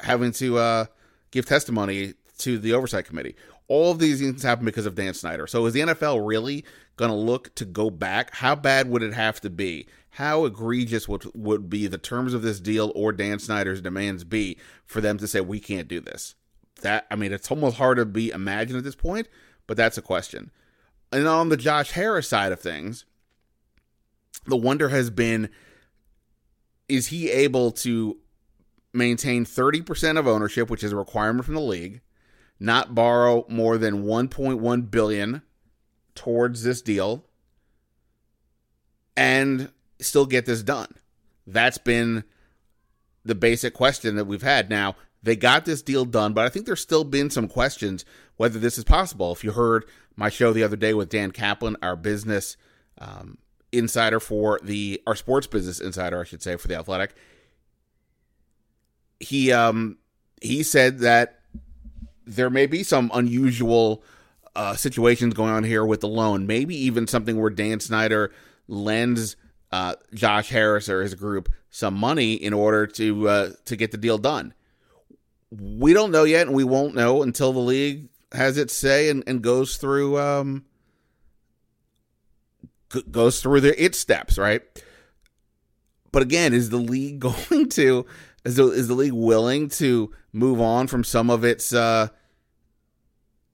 having 0.00 0.32
to 0.32 0.58
uh, 0.58 0.84
give 1.30 1.46
testimony 1.46 2.14
to 2.38 2.58
the 2.58 2.72
oversight 2.72 3.06
committee. 3.06 3.36
All 3.66 3.90
of 3.90 3.98
these 3.98 4.20
things 4.20 4.42
happen 4.42 4.64
because 4.64 4.86
of 4.86 4.94
Dan 4.94 5.14
Snyder. 5.14 5.46
So 5.46 5.64
is 5.66 5.72
the 5.72 5.80
NFL 5.80 6.26
really 6.26 6.64
going 6.96 7.10
to 7.10 7.16
look 7.16 7.54
to 7.54 7.64
go 7.64 7.90
back? 7.90 8.34
How 8.34 8.54
bad 8.54 8.88
would 8.90 9.02
it 9.02 9.14
have 9.14 9.40
to 9.40 9.50
be? 9.50 9.86
How 10.10 10.44
egregious 10.44 11.08
would 11.08 11.24
would 11.34 11.68
be 11.68 11.86
the 11.86 11.98
terms 11.98 12.34
of 12.34 12.42
this 12.42 12.60
deal 12.60 12.92
or 12.94 13.12
Dan 13.12 13.38
Snyder's 13.38 13.80
demands 13.80 14.22
be 14.22 14.58
for 14.86 15.00
them 15.00 15.18
to 15.18 15.26
say 15.26 15.40
we 15.40 15.60
can't 15.60 15.88
do 15.88 16.00
this? 16.00 16.34
That 16.82 17.06
I 17.10 17.16
mean, 17.16 17.32
it's 17.32 17.50
almost 17.50 17.78
hard 17.78 17.98
to 17.98 18.04
be 18.04 18.30
imagined 18.30 18.78
at 18.78 18.84
this 18.84 18.94
point, 18.94 19.28
but 19.66 19.76
that's 19.76 19.98
a 19.98 20.02
question. 20.02 20.50
And 21.10 21.26
on 21.26 21.48
the 21.48 21.56
Josh 21.56 21.92
Harris 21.92 22.28
side 22.28 22.52
of 22.52 22.60
things, 22.60 23.04
the 24.46 24.56
wonder 24.56 24.90
has 24.90 25.10
been 25.10 25.48
is 26.88 27.08
he 27.08 27.30
able 27.30 27.70
to 27.70 28.18
maintain 28.92 29.44
30% 29.44 30.18
of 30.18 30.26
ownership, 30.26 30.70
which 30.70 30.84
is 30.84 30.92
a 30.92 30.96
requirement 30.96 31.44
from 31.44 31.54
the 31.54 31.60
league, 31.60 32.00
not 32.58 32.94
borrow 32.94 33.44
more 33.48 33.78
than 33.78 34.04
1.1 34.04 34.90
billion 34.90 35.42
towards 36.14 36.62
this 36.62 36.80
deal 36.82 37.24
and 39.16 39.70
still 40.00 40.26
get 40.26 40.46
this 40.46 40.62
done. 40.62 40.94
That's 41.46 41.78
been 41.78 42.24
the 43.24 43.34
basic 43.34 43.74
question 43.74 44.16
that 44.16 44.26
we've 44.26 44.42
had. 44.42 44.70
Now, 44.70 44.96
they 45.22 45.36
got 45.36 45.64
this 45.64 45.82
deal 45.82 46.04
done, 46.04 46.32
but 46.34 46.44
I 46.44 46.48
think 46.48 46.66
there's 46.66 46.80
still 46.80 47.04
been 47.04 47.30
some 47.30 47.48
questions 47.48 48.04
whether 48.36 48.58
this 48.58 48.78
is 48.78 48.84
possible. 48.84 49.32
If 49.32 49.42
you 49.42 49.52
heard 49.52 49.84
my 50.16 50.28
show 50.28 50.52
the 50.52 50.62
other 50.62 50.76
day 50.76 50.94
with 50.94 51.08
Dan 51.08 51.30
Kaplan, 51.30 51.76
our 51.82 51.96
business 51.96 52.56
um, 52.98 53.38
insider 53.72 54.20
for 54.20 54.60
the 54.62 55.02
our 55.06 55.16
sports 55.16 55.46
business 55.46 55.80
insider, 55.80 56.20
I 56.20 56.24
should 56.24 56.42
say, 56.42 56.56
for 56.56 56.68
the 56.68 56.76
Athletic, 56.76 57.14
he 59.18 59.52
um 59.52 59.98
he 60.42 60.62
said 60.62 60.98
that 61.00 61.40
there 62.26 62.50
may 62.50 62.66
be 62.66 62.82
some 62.82 63.10
unusual 63.14 64.02
uh, 64.56 64.74
situations 64.74 65.34
going 65.34 65.52
on 65.52 65.64
here 65.64 65.84
with 65.84 66.00
the 66.00 66.08
loan. 66.08 66.46
Maybe 66.46 66.76
even 66.76 67.06
something 67.06 67.40
where 67.40 67.50
Dan 67.50 67.80
Snyder 67.80 68.32
lends 68.68 69.36
uh, 69.72 69.96
Josh 70.14 70.50
Harris 70.50 70.88
or 70.88 71.02
his 71.02 71.14
group 71.14 71.52
some 71.70 71.94
money 71.94 72.34
in 72.34 72.52
order 72.52 72.86
to 72.86 73.28
uh, 73.28 73.50
to 73.64 73.76
get 73.76 73.90
the 73.90 73.96
deal 73.96 74.18
done. 74.18 74.54
We 75.50 75.92
don't 75.92 76.10
know 76.12 76.24
yet, 76.24 76.46
and 76.46 76.54
we 76.54 76.64
won't 76.64 76.94
know 76.94 77.22
until 77.22 77.52
the 77.52 77.60
league 77.60 78.08
has 78.32 78.58
its 78.58 78.72
say 78.72 79.08
and, 79.08 79.22
and 79.26 79.42
goes 79.42 79.76
through 79.76 80.18
um, 80.18 80.64
g- 82.92 83.04
goes 83.10 83.40
through 83.40 83.60
the 83.60 83.84
its 83.84 83.98
steps, 83.98 84.38
right? 84.38 84.62
But 86.12 86.22
again, 86.22 86.54
is 86.54 86.70
the 86.70 86.76
league 86.76 87.18
going 87.50 87.68
to 87.70 88.06
is 88.44 88.56
the, 88.56 88.68
is 88.68 88.88
the 88.88 88.94
league 88.94 89.12
willing 89.12 89.68
to 89.70 90.12
move 90.34 90.60
on 90.60 90.86
from 90.86 91.04
some 91.04 91.30
of 91.30 91.44
its 91.44 91.72
uh, 91.72 92.08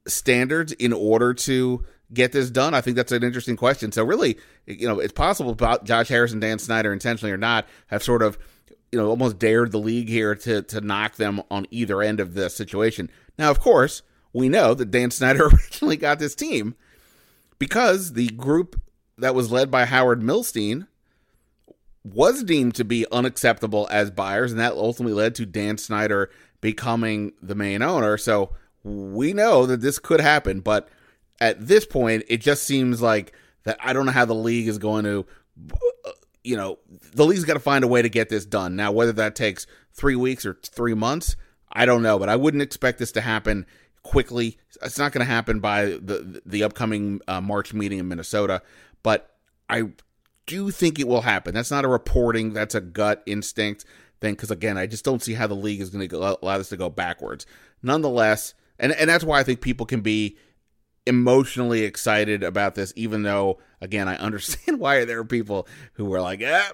standards 0.08 0.72
in 0.72 0.92
order 0.92 1.34
to 1.34 1.84
get 2.12 2.32
this 2.32 2.50
done? 2.50 2.74
I 2.74 2.80
think 2.80 2.96
that's 2.96 3.12
an 3.12 3.22
interesting 3.22 3.56
question. 3.56 3.92
So 3.92 4.02
really, 4.02 4.38
you 4.66 4.88
know, 4.88 4.98
it's 4.98 5.12
possible 5.12 5.54
Josh 5.54 6.08
Harris 6.08 6.32
and 6.32 6.40
Dan 6.40 6.58
Snyder, 6.58 6.92
intentionally 6.92 7.32
or 7.32 7.36
not, 7.36 7.68
have 7.88 8.02
sort 8.02 8.22
of 8.22 8.38
you 8.92 8.98
know 8.98 9.08
almost 9.08 9.38
dared 9.38 9.72
the 9.72 9.78
league 9.78 10.08
here 10.08 10.34
to 10.34 10.62
to 10.62 10.80
knock 10.80 11.16
them 11.16 11.42
on 11.50 11.66
either 11.70 12.02
end 12.02 12.20
of 12.20 12.34
the 12.34 12.50
situation. 12.50 13.10
Now, 13.38 13.50
of 13.50 13.60
course, 13.60 14.02
we 14.32 14.48
know 14.48 14.74
that 14.74 14.90
Dan 14.90 15.10
Snyder 15.10 15.46
originally 15.52 15.96
got 15.96 16.18
this 16.18 16.34
team 16.34 16.74
because 17.58 18.14
the 18.14 18.28
group 18.28 18.80
that 19.18 19.34
was 19.34 19.52
led 19.52 19.70
by 19.70 19.84
Howard 19.84 20.22
Milstein 20.22 20.86
was 22.02 22.42
deemed 22.42 22.74
to 22.76 22.84
be 22.84 23.06
unacceptable 23.12 23.86
as 23.90 24.10
buyers, 24.10 24.52
and 24.52 24.60
that 24.60 24.72
ultimately 24.72 25.14
led 25.14 25.34
to 25.34 25.46
Dan 25.46 25.76
Snyder 25.76 26.30
becoming 26.60 27.32
the 27.42 27.54
main 27.54 27.82
owner. 27.82 28.16
So 28.16 28.50
we 28.82 29.32
know 29.32 29.66
that 29.66 29.80
this 29.80 29.98
could 29.98 30.20
happen, 30.20 30.60
but 30.60 30.88
at 31.40 31.66
this 31.66 31.86
point, 31.86 32.24
it 32.28 32.40
just 32.40 32.64
seems 32.64 33.00
like 33.00 33.32
that 33.64 33.78
I 33.80 33.92
don't 33.92 34.06
know 34.06 34.12
how 34.12 34.24
the 34.24 34.34
league 34.34 34.68
is 34.68 34.78
going 34.78 35.04
to, 35.04 35.26
you 36.44 36.56
know, 36.56 36.78
the 37.14 37.24
league's 37.24 37.44
got 37.44 37.54
to 37.54 37.60
find 37.60 37.84
a 37.84 37.88
way 37.88 38.02
to 38.02 38.08
get 38.08 38.28
this 38.28 38.46
done. 38.46 38.76
Now, 38.76 38.92
whether 38.92 39.12
that 39.12 39.34
takes 39.34 39.66
three 39.92 40.16
weeks 40.16 40.46
or 40.46 40.58
three 40.62 40.94
months, 40.94 41.36
I 41.72 41.86
don't 41.86 42.02
know, 42.02 42.18
but 42.18 42.28
I 42.28 42.36
wouldn't 42.36 42.62
expect 42.62 42.98
this 42.98 43.12
to 43.12 43.20
happen 43.20 43.66
quickly. 44.02 44.58
It's 44.82 44.98
not 44.98 45.12
going 45.12 45.24
to 45.26 45.30
happen 45.30 45.60
by 45.60 45.84
the 45.84 46.42
the 46.44 46.62
upcoming 46.64 47.20
uh, 47.28 47.40
March 47.40 47.72
meeting 47.72 47.98
in 47.98 48.08
Minnesota, 48.08 48.62
but 49.02 49.34
I 49.68 49.90
do 50.46 50.70
think 50.70 50.98
it 50.98 51.06
will 51.06 51.20
happen. 51.20 51.54
That's 51.54 51.70
not 51.70 51.84
a 51.84 51.88
reporting, 51.88 52.52
that's 52.52 52.74
a 52.74 52.80
gut 52.80 53.22
instinct 53.26 53.84
thing. 54.20 54.34
Because 54.34 54.50
again, 54.50 54.78
I 54.78 54.86
just 54.86 55.04
don't 55.04 55.22
see 55.22 55.34
how 55.34 55.46
the 55.46 55.54
league 55.54 55.80
is 55.80 55.90
going 55.90 56.08
to 56.08 56.38
allow 56.42 56.58
this 56.58 56.68
to 56.70 56.76
go 56.76 56.88
backwards. 56.88 57.46
Nonetheless, 57.82 58.54
and 58.78 58.92
and 58.92 59.08
that's 59.08 59.24
why 59.24 59.40
I 59.40 59.42
think 59.42 59.60
people 59.60 59.86
can 59.86 60.00
be 60.00 60.36
emotionally 61.06 61.82
excited 61.82 62.42
about 62.42 62.74
this, 62.74 62.92
even 62.96 63.22
though 63.22 63.58
again 63.80 64.08
I 64.08 64.16
understand 64.16 64.78
why 64.80 65.04
there 65.04 65.20
are 65.20 65.24
people 65.24 65.66
who 65.94 66.12
are 66.14 66.20
like, 66.20 66.40
"Yeah, 66.40 66.68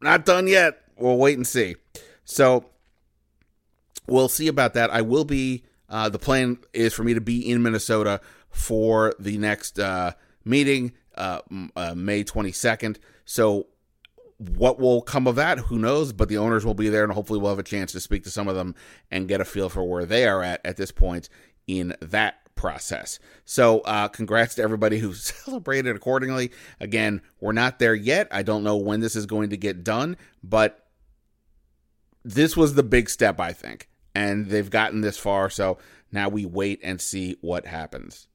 not 0.00 0.24
done 0.24 0.46
yet. 0.46 0.78
We'll 0.96 1.18
wait 1.18 1.36
and 1.36 1.46
see." 1.46 1.76
So 2.24 2.66
we'll 4.06 4.28
see 4.28 4.48
about 4.48 4.74
that. 4.74 4.90
I 4.90 5.02
will 5.02 5.24
be. 5.24 5.64
Uh, 5.88 6.08
the 6.08 6.18
plan 6.18 6.58
is 6.72 6.92
for 6.92 7.04
me 7.04 7.14
to 7.14 7.20
be 7.20 7.48
in 7.48 7.62
Minnesota 7.62 8.20
for 8.50 9.14
the 9.20 9.38
next 9.38 9.78
uh, 9.78 10.12
meeting 10.44 10.92
uh, 11.16 11.40
uh, 11.76 11.94
May 11.94 12.24
22nd. 12.24 12.96
So, 13.24 13.66
what 14.38 14.78
will 14.78 15.02
come 15.02 15.26
of 15.26 15.36
that? 15.36 15.58
Who 15.58 15.78
knows? 15.78 16.12
But 16.12 16.28
the 16.28 16.38
owners 16.38 16.64
will 16.64 16.74
be 16.74 16.88
there, 16.88 17.04
and 17.04 17.12
hopefully, 17.12 17.38
we'll 17.38 17.50
have 17.50 17.58
a 17.58 17.62
chance 17.62 17.92
to 17.92 18.00
speak 18.00 18.24
to 18.24 18.30
some 18.30 18.48
of 18.48 18.54
them 18.54 18.74
and 19.10 19.28
get 19.28 19.40
a 19.40 19.44
feel 19.44 19.68
for 19.68 19.84
where 19.84 20.04
they 20.04 20.26
are 20.26 20.42
at 20.42 20.60
at 20.64 20.76
this 20.76 20.90
point 20.90 21.28
in 21.66 21.94
that 22.00 22.36
process. 22.54 23.18
So, 23.44 23.80
uh, 23.80 24.08
congrats 24.08 24.54
to 24.56 24.62
everybody 24.62 24.98
who 24.98 25.14
celebrated 25.14 25.96
accordingly. 25.96 26.52
Again, 26.80 27.22
we're 27.40 27.52
not 27.52 27.78
there 27.78 27.94
yet. 27.94 28.28
I 28.30 28.42
don't 28.42 28.64
know 28.64 28.76
when 28.76 29.00
this 29.00 29.16
is 29.16 29.26
going 29.26 29.50
to 29.50 29.56
get 29.56 29.84
done, 29.84 30.16
but 30.42 30.86
this 32.24 32.56
was 32.56 32.74
the 32.74 32.82
big 32.82 33.08
step, 33.08 33.40
I 33.40 33.52
think. 33.52 33.88
And 34.14 34.46
they've 34.46 34.70
gotten 34.70 35.02
this 35.02 35.18
far. 35.18 35.50
So 35.50 35.78
now 36.10 36.28
we 36.28 36.44
wait 36.46 36.80
and 36.82 37.00
see 37.00 37.36
what 37.40 37.66
happens. 37.66 38.28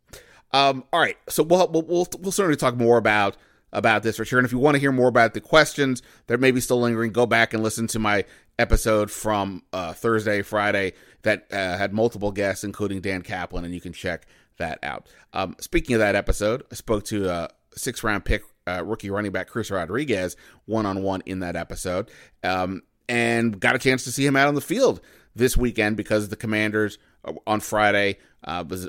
Um, 0.53 0.83
all 0.91 0.99
right, 0.99 1.17
so 1.29 1.43
we'll, 1.43 1.67
we'll 1.69 1.83
we'll 1.83 2.07
we'll 2.19 2.31
certainly 2.31 2.57
talk 2.57 2.75
more 2.75 2.97
about 2.97 3.37
about 3.73 4.03
this 4.03 4.17
for 4.17 4.25
sure. 4.25 4.39
And 4.39 4.45
if 4.45 4.51
you 4.51 4.59
want 4.59 4.75
to 4.75 4.79
hear 4.79 4.91
more 4.91 5.07
about 5.07 5.33
the 5.33 5.41
questions 5.41 6.01
that 6.27 6.39
may 6.39 6.51
be 6.51 6.61
still 6.61 6.81
lingering, 6.81 7.11
go 7.11 7.25
back 7.25 7.53
and 7.53 7.63
listen 7.63 7.87
to 7.87 7.99
my 7.99 8.25
episode 8.59 9.09
from 9.09 9.63
uh, 9.73 9.93
Thursday, 9.93 10.41
Friday 10.41 10.93
that 11.23 11.47
uh, 11.51 11.77
had 11.77 11.93
multiple 11.93 12.31
guests, 12.31 12.63
including 12.63 13.01
Dan 13.01 13.21
Kaplan, 13.21 13.65
and 13.65 13.73
you 13.73 13.81
can 13.81 13.93
check 13.93 14.27
that 14.57 14.79
out. 14.83 15.07
Um, 15.33 15.55
speaking 15.59 15.95
of 15.95 15.99
that 15.99 16.15
episode, 16.15 16.63
I 16.71 16.75
spoke 16.75 17.05
to 17.05 17.29
a 17.29 17.49
six 17.75 18.03
round 18.03 18.25
pick 18.25 18.43
uh, 18.67 18.83
rookie 18.83 19.09
running 19.09 19.31
back 19.31 19.47
Chris 19.47 19.71
Rodriguez 19.71 20.35
one 20.65 20.85
on 20.85 21.01
one 21.01 21.21
in 21.25 21.39
that 21.39 21.55
episode, 21.55 22.09
um, 22.43 22.83
and 23.09 23.59
got 23.59 23.75
a 23.75 23.79
chance 23.79 24.03
to 24.03 24.11
see 24.11 24.25
him 24.25 24.35
out 24.35 24.47
on 24.47 24.55
the 24.55 24.61
field 24.61 25.01
this 25.35 25.57
weekend 25.57 25.97
because 25.97 26.29
the 26.29 26.35
Commanders 26.35 26.97
uh, 27.25 27.33
on 27.47 27.59
Friday 27.59 28.17
uh, 28.43 28.63
was 28.67 28.87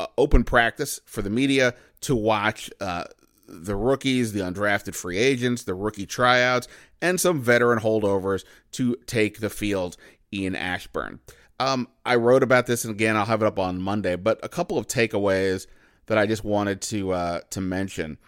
uh, 0.00 0.06
open 0.18 0.44
practice 0.44 1.00
for 1.06 1.22
the 1.22 1.30
media 1.30 1.74
to 2.00 2.16
watch 2.16 2.70
uh, 2.80 3.04
the 3.46 3.76
rookies, 3.76 4.32
the 4.32 4.40
undrafted 4.40 4.94
free 4.94 5.18
agents, 5.18 5.62
the 5.62 5.74
rookie 5.74 6.06
tryouts, 6.06 6.68
and 7.00 7.20
some 7.20 7.40
veteran 7.40 7.80
holdovers 7.80 8.44
to 8.72 8.96
take 9.06 9.40
the 9.40 9.50
field 9.50 9.96
in 10.32 10.54
Ashburn. 10.54 11.20
Um, 11.60 11.88
I 12.04 12.16
wrote 12.16 12.42
about 12.42 12.66
this, 12.66 12.84
and 12.84 12.92
again, 12.92 13.16
I'll 13.16 13.26
have 13.26 13.42
it 13.42 13.46
up 13.46 13.58
on 13.58 13.80
Monday. 13.80 14.16
But 14.16 14.40
a 14.42 14.48
couple 14.48 14.76
of 14.78 14.86
takeaways 14.86 15.66
that 16.06 16.18
I 16.18 16.26
just 16.26 16.44
wanted 16.44 16.80
to 16.82 17.12
uh, 17.12 17.40
to 17.50 17.60
mention. 17.60 18.18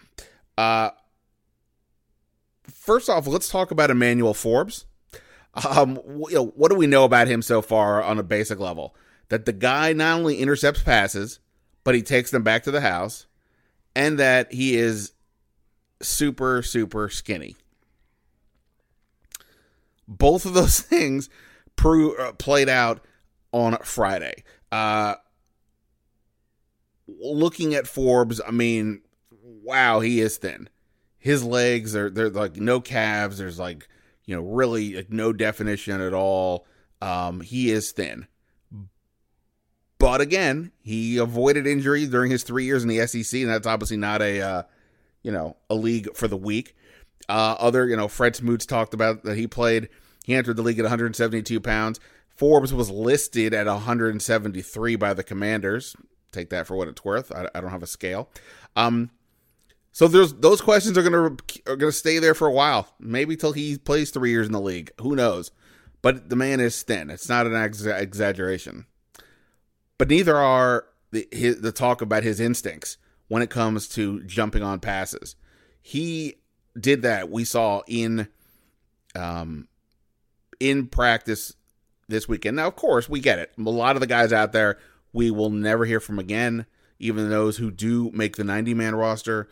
Uh, 0.56 0.90
first 2.64 3.08
off, 3.08 3.26
let's 3.26 3.48
talk 3.48 3.70
about 3.70 3.90
Emmanuel 3.90 4.34
Forbes. 4.34 4.86
Um, 5.68 6.00
you 6.28 6.34
know, 6.34 6.46
what 6.46 6.70
do 6.70 6.76
we 6.76 6.86
know 6.86 7.04
about 7.04 7.28
him 7.28 7.42
so 7.42 7.62
far 7.62 8.02
on 8.02 8.18
a 8.18 8.22
basic 8.22 8.58
level? 8.58 8.94
That 9.28 9.46
the 9.46 9.52
guy 9.52 9.92
not 9.92 10.18
only 10.18 10.36
intercepts 10.36 10.82
passes, 10.82 11.40
but 11.82 11.94
he 11.94 12.02
takes 12.02 12.30
them 12.30 12.42
back 12.42 12.62
to 12.64 12.70
the 12.70 12.82
house, 12.82 13.26
and 13.96 14.18
that 14.18 14.52
he 14.52 14.76
is 14.76 15.12
super, 16.02 16.62
super 16.62 17.08
skinny. 17.08 17.56
Both 20.06 20.44
of 20.44 20.52
those 20.52 20.78
things 20.80 21.30
pro- 21.76 22.14
uh, 22.14 22.32
played 22.32 22.68
out 22.68 23.02
on 23.52 23.78
Friday. 23.78 24.44
Uh, 24.70 25.14
looking 27.08 27.74
at 27.74 27.86
Forbes, 27.86 28.38
I 28.46 28.50
mean, 28.50 29.00
wow, 29.42 30.00
he 30.00 30.20
is 30.20 30.36
thin. 30.36 30.68
His 31.18 31.42
legs 31.42 31.96
are 31.96 32.10
they're 32.10 32.28
like 32.28 32.56
no 32.56 32.80
calves. 32.80 33.38
There's 33.38 33.58
like 33.58 33.88
you 34.26 34.36
know 34.36 34.42
really 34.42 34.94
like 34.94 35.10
no 35.10 35.32
definition 35.32 36.02
at 36.02 36.12
all. 36.12 36.66
Um, 37.00 37.40
he 37.40 37.70
is 37.70 37.92
thin. 37.92 38.26
But 40.06 40.20
again, 40.20 40.70
he 40.82 41.18
avoided 41.18 41.66
injury 41.66 42.06
during 42.06 42.30
his 42.30 42.44
three 42.44 42.64
years 42.64 42.84
in 42.84 42.88
the 42.88 43.04
SEC, 43.08 43.40
and 43.40 43.50
that's 43.50 43.66
obviously 43.66 43.96
not 43.96 44.22
a 44.22 44.40
uh, 44.40 44.62
you 45.24 45.32
know 45.32 45.56
a 45.68 45.74
league 45.74 46.14
for 46.14 46.28
the 46.28 46.36
weak. 46.36 46.76
Uh, 47.28 47.56
other 47.58 47.88
you 47.88 47.96
know, 47.96 48.06
Fred 48.06 48.36
Smoots 48.36 48.66
talked 48.66 48.94
about 48.94 49.24
that 49.24 49.36
he 49.36 49.48
played. 49.48 49.88
He 50.24 50.36
entered 50.36 50.58
the 50.58 50.62
league 50.62 50.78
at 50.78 50.84
172 50.84 51.58
pounds. 51.58 51.98
Forbes 52.28 52.72
was 52.72 52.88
listed 52.88 53.52
at 53.52 53.66
173 53.66 54.94
by 54.94 55.12
the 55.12 55.24
Commanders. 55.24 55.96
Take 56.30 56.50
that 56.50 56.68
for 56.68 56.76
what 56.76 56.86
it's 56.86 57.04
worth. 57.04 57.32
I, 57.32 57.48
I 57.52 57.60
don't 57.60 57.70
have 57.70 57.82
a 57.82 57.88
scale. 57.88 58.30
Um, 58.76 59.10
so 59.90 60.06
there's 60.06 60.34
those 60.34 60.60
questions 60.60 60.96
are 60.96 61.02
gonna 61.02 61.36
are 61.66 61.74
gonna 61.74 61.90
stay 61.90 62.20
there 62.20 62.34
for 62.36 62.46
a 62.46 62.52
while, 62.52 62.94
maybe 63.00 63.34
till 63.34 63.54
he 63.54 63.76
plays 63.76 64.12
three 64.12 64.30
years 64.30 64.46
in 64.46 64.52
the 64.52 64.60
league. 64.60 64.92
Who 65.00 65.16
knows? 65.16 65.50
But 66.00 66.28
the 66.28 66.36
man 66.36 66.60
is 66.60 66.80
thin. 66.84 67.10
It's 67.10 67.28
not 67.28 67.48
an 67.48 67.56
ex- 67.56 67.84
exaggeration. 67.84 68.86
But 69.98 70.08
neither 70.08 70.36
are 70.36 70.86
the 71.10 71.28
his, 71.32 71.60
the 71.60 71.72
talk 71.72 72.02
about 72.02 72.22
his 72.22 72.40
instincts 72.40 72.98
when 73.28 73.42
it 73.42 73.50
comes 73.50 73.88
to 73.88 74.22
jumping 74.24 74.62
on 74.62 74.80
passes. 74.80 75.36
He 75.80 76.36
did 76.78 77.02
that. 77.02 77.30
We 77.30 77.44
saw 77.44 77.82
in 77.86 78.28
um 79.14 79.68
in 80.60 80.86
practice 80.86 81.54
this 82.08 82.28
weekend. 82.28 82.56
Now, 82.56 82.66
of 82.66 82.76
course, 82.76 83.08
we 83.08 83.20
get 83.20 83.38
it. 83.38 83.52
A 83.58 83.62
lot 83.62 83.96
of 83.96 84.00
the 84.00 84.06
guys 84.06 84.32
out 84.32 84.52
there 84.52 84.78
we 85.16 85.30
will 85.30 85.50
never 85.50 85.86
hear 85.86 85.98
from 85.98 86.18
again. 86.18 86.66
Even 86.98 87.30
those 87.30 87.56
who 87.56 87.70
do 87.70 88.10
make 88.12 88.36
the 88.36 88.44
90 88.44 88.74
man 88.74 88.94
roster, 88.94 89.48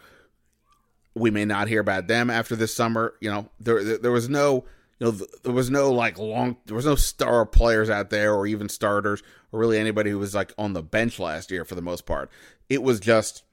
we 1.15 1.31
may 1.31 1.47
not 1.47 1.69
hear 1.69 1.81
about 1.81 2.07
them 2.07 2.29
after 2.29 2.55
this 2.55 2.75
summer. 2.75 3.15
You 3.21 3.31
know, 3.31 3.49
there 3.59 3.99
there 3.99 4.13
was 4.13 4.29
no 4.29 4.65
you 4.99 5.07
know 5.07 5.27
there 5.43 5.53
was 5.53 5.71
no 5.71 5.93
like 5.93 6.19
long 6.19 6.57
there 6.67 6.77
was 6.77 6.87
no 6.87 6.95
star 6.95 7.45
players 7.47 7.91
out 7.91 8.11
there 8.11 8.35
or 8.35 8.47
even 8.47 8.69
starters 8.69 9.23
or 9.53 9.61
really 9.61 9.79
anybody 9.79 10.11
who 10.11 10.19
was 10.19 10.35
like 10.35 10.53
on 10.59 10.73
the 10.73 10.83
bench 10.83 11.19
last 11.19 11.51
year 11.51 11.65
for 11.65 11.75
the 11.75 11.83
most 11.83 12.07
part. 12.07 12.31
It 12.69 12.83
was 12.83 13.01
just 13.01 13.45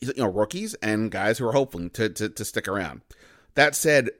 you 0.00 0.12
know 0.16 0.30
rookies 0.30 0.74
and 0.74 1.10
guys 1.10 1.38
who 1.38 1.46
are 1.46 1.52
hoping 1.52 1.90
to 1.90 2.08
to, 2.08 2.28
to 2.28 2.44
stick 2.44 2.68
around. 2.68 3.02
That 3.54 3.74
said, 3.74 4.10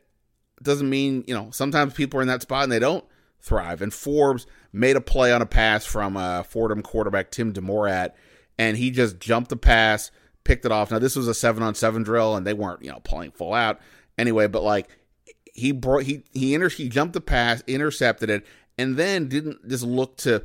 doesn't 0.62 0.88
mean 0.88 1.24
you 1.26 1.34
know 1.34 1.50
sometimes 1.50 1.94
people 1.94 2.18
are 2.18 2.22
in 2.22 2.28
that 2.28 2.42
spot 2.42 2.64
and 2.64 2.72
they 2.72 2.78
don't 2.78 3.04
thrive. 3.40 3.82
And 3.82 3.92
Forbes 3.92 4.46
made 4.72 4.96
a 4.96 5.00
play 5.00 5.32
on 5.32 5.42
a 5.42 5.46
pass 5.46 5.84
from 5.84 6.16
uh, 6.16 6.42
Fordham 6.42 6.82
quarterback 6.82 7.30
Tim 7.30 7.52
DeMorat, 7.52 8.12
and 8.58 8.76
he 8.76 8.90
just 8.90 9.18
jumped 9.18 9.50
the 9.50 9.56
pass, 9.56 10.10
picked 10.44 10.64
it 10.64 10.72
off. 10.72 10.90
Now 10.90 10.98
this 10.98 11.16
was 11.16 11.28
a 11.28 11.34
seven 11.34 11.62
on 11.62 11.74
seven 11.74 12.02
drill, 12.02 12.36
and 12.36 12.46
they 12.46 12.54
weren't 12.54 12.82
you 12.82 12.90
know 12.90 13.00
playing 13.00 13.32
full 13.32 13.52
out 13.52 13.80
anyway. 14.16 14.46
But 14.46 14.62
like 14.62 14.88
he 15.54 15.72
brought 15.72 16.02
he 16.02 16.24
he 16.32 16.54
inter- 16.54 16.68
he 16.68 16.88
jumped 16.88 17.14
the 17.14 17.20
pass, 17.20 17.62
intercepted 17.66 18.28
it, 18.28 18.44
and 18.76 18.96
then 18.96 19.28
didn't 19.28 19.66
just 19.68 19.84
look 19.84 20.18
to 20.18 20.44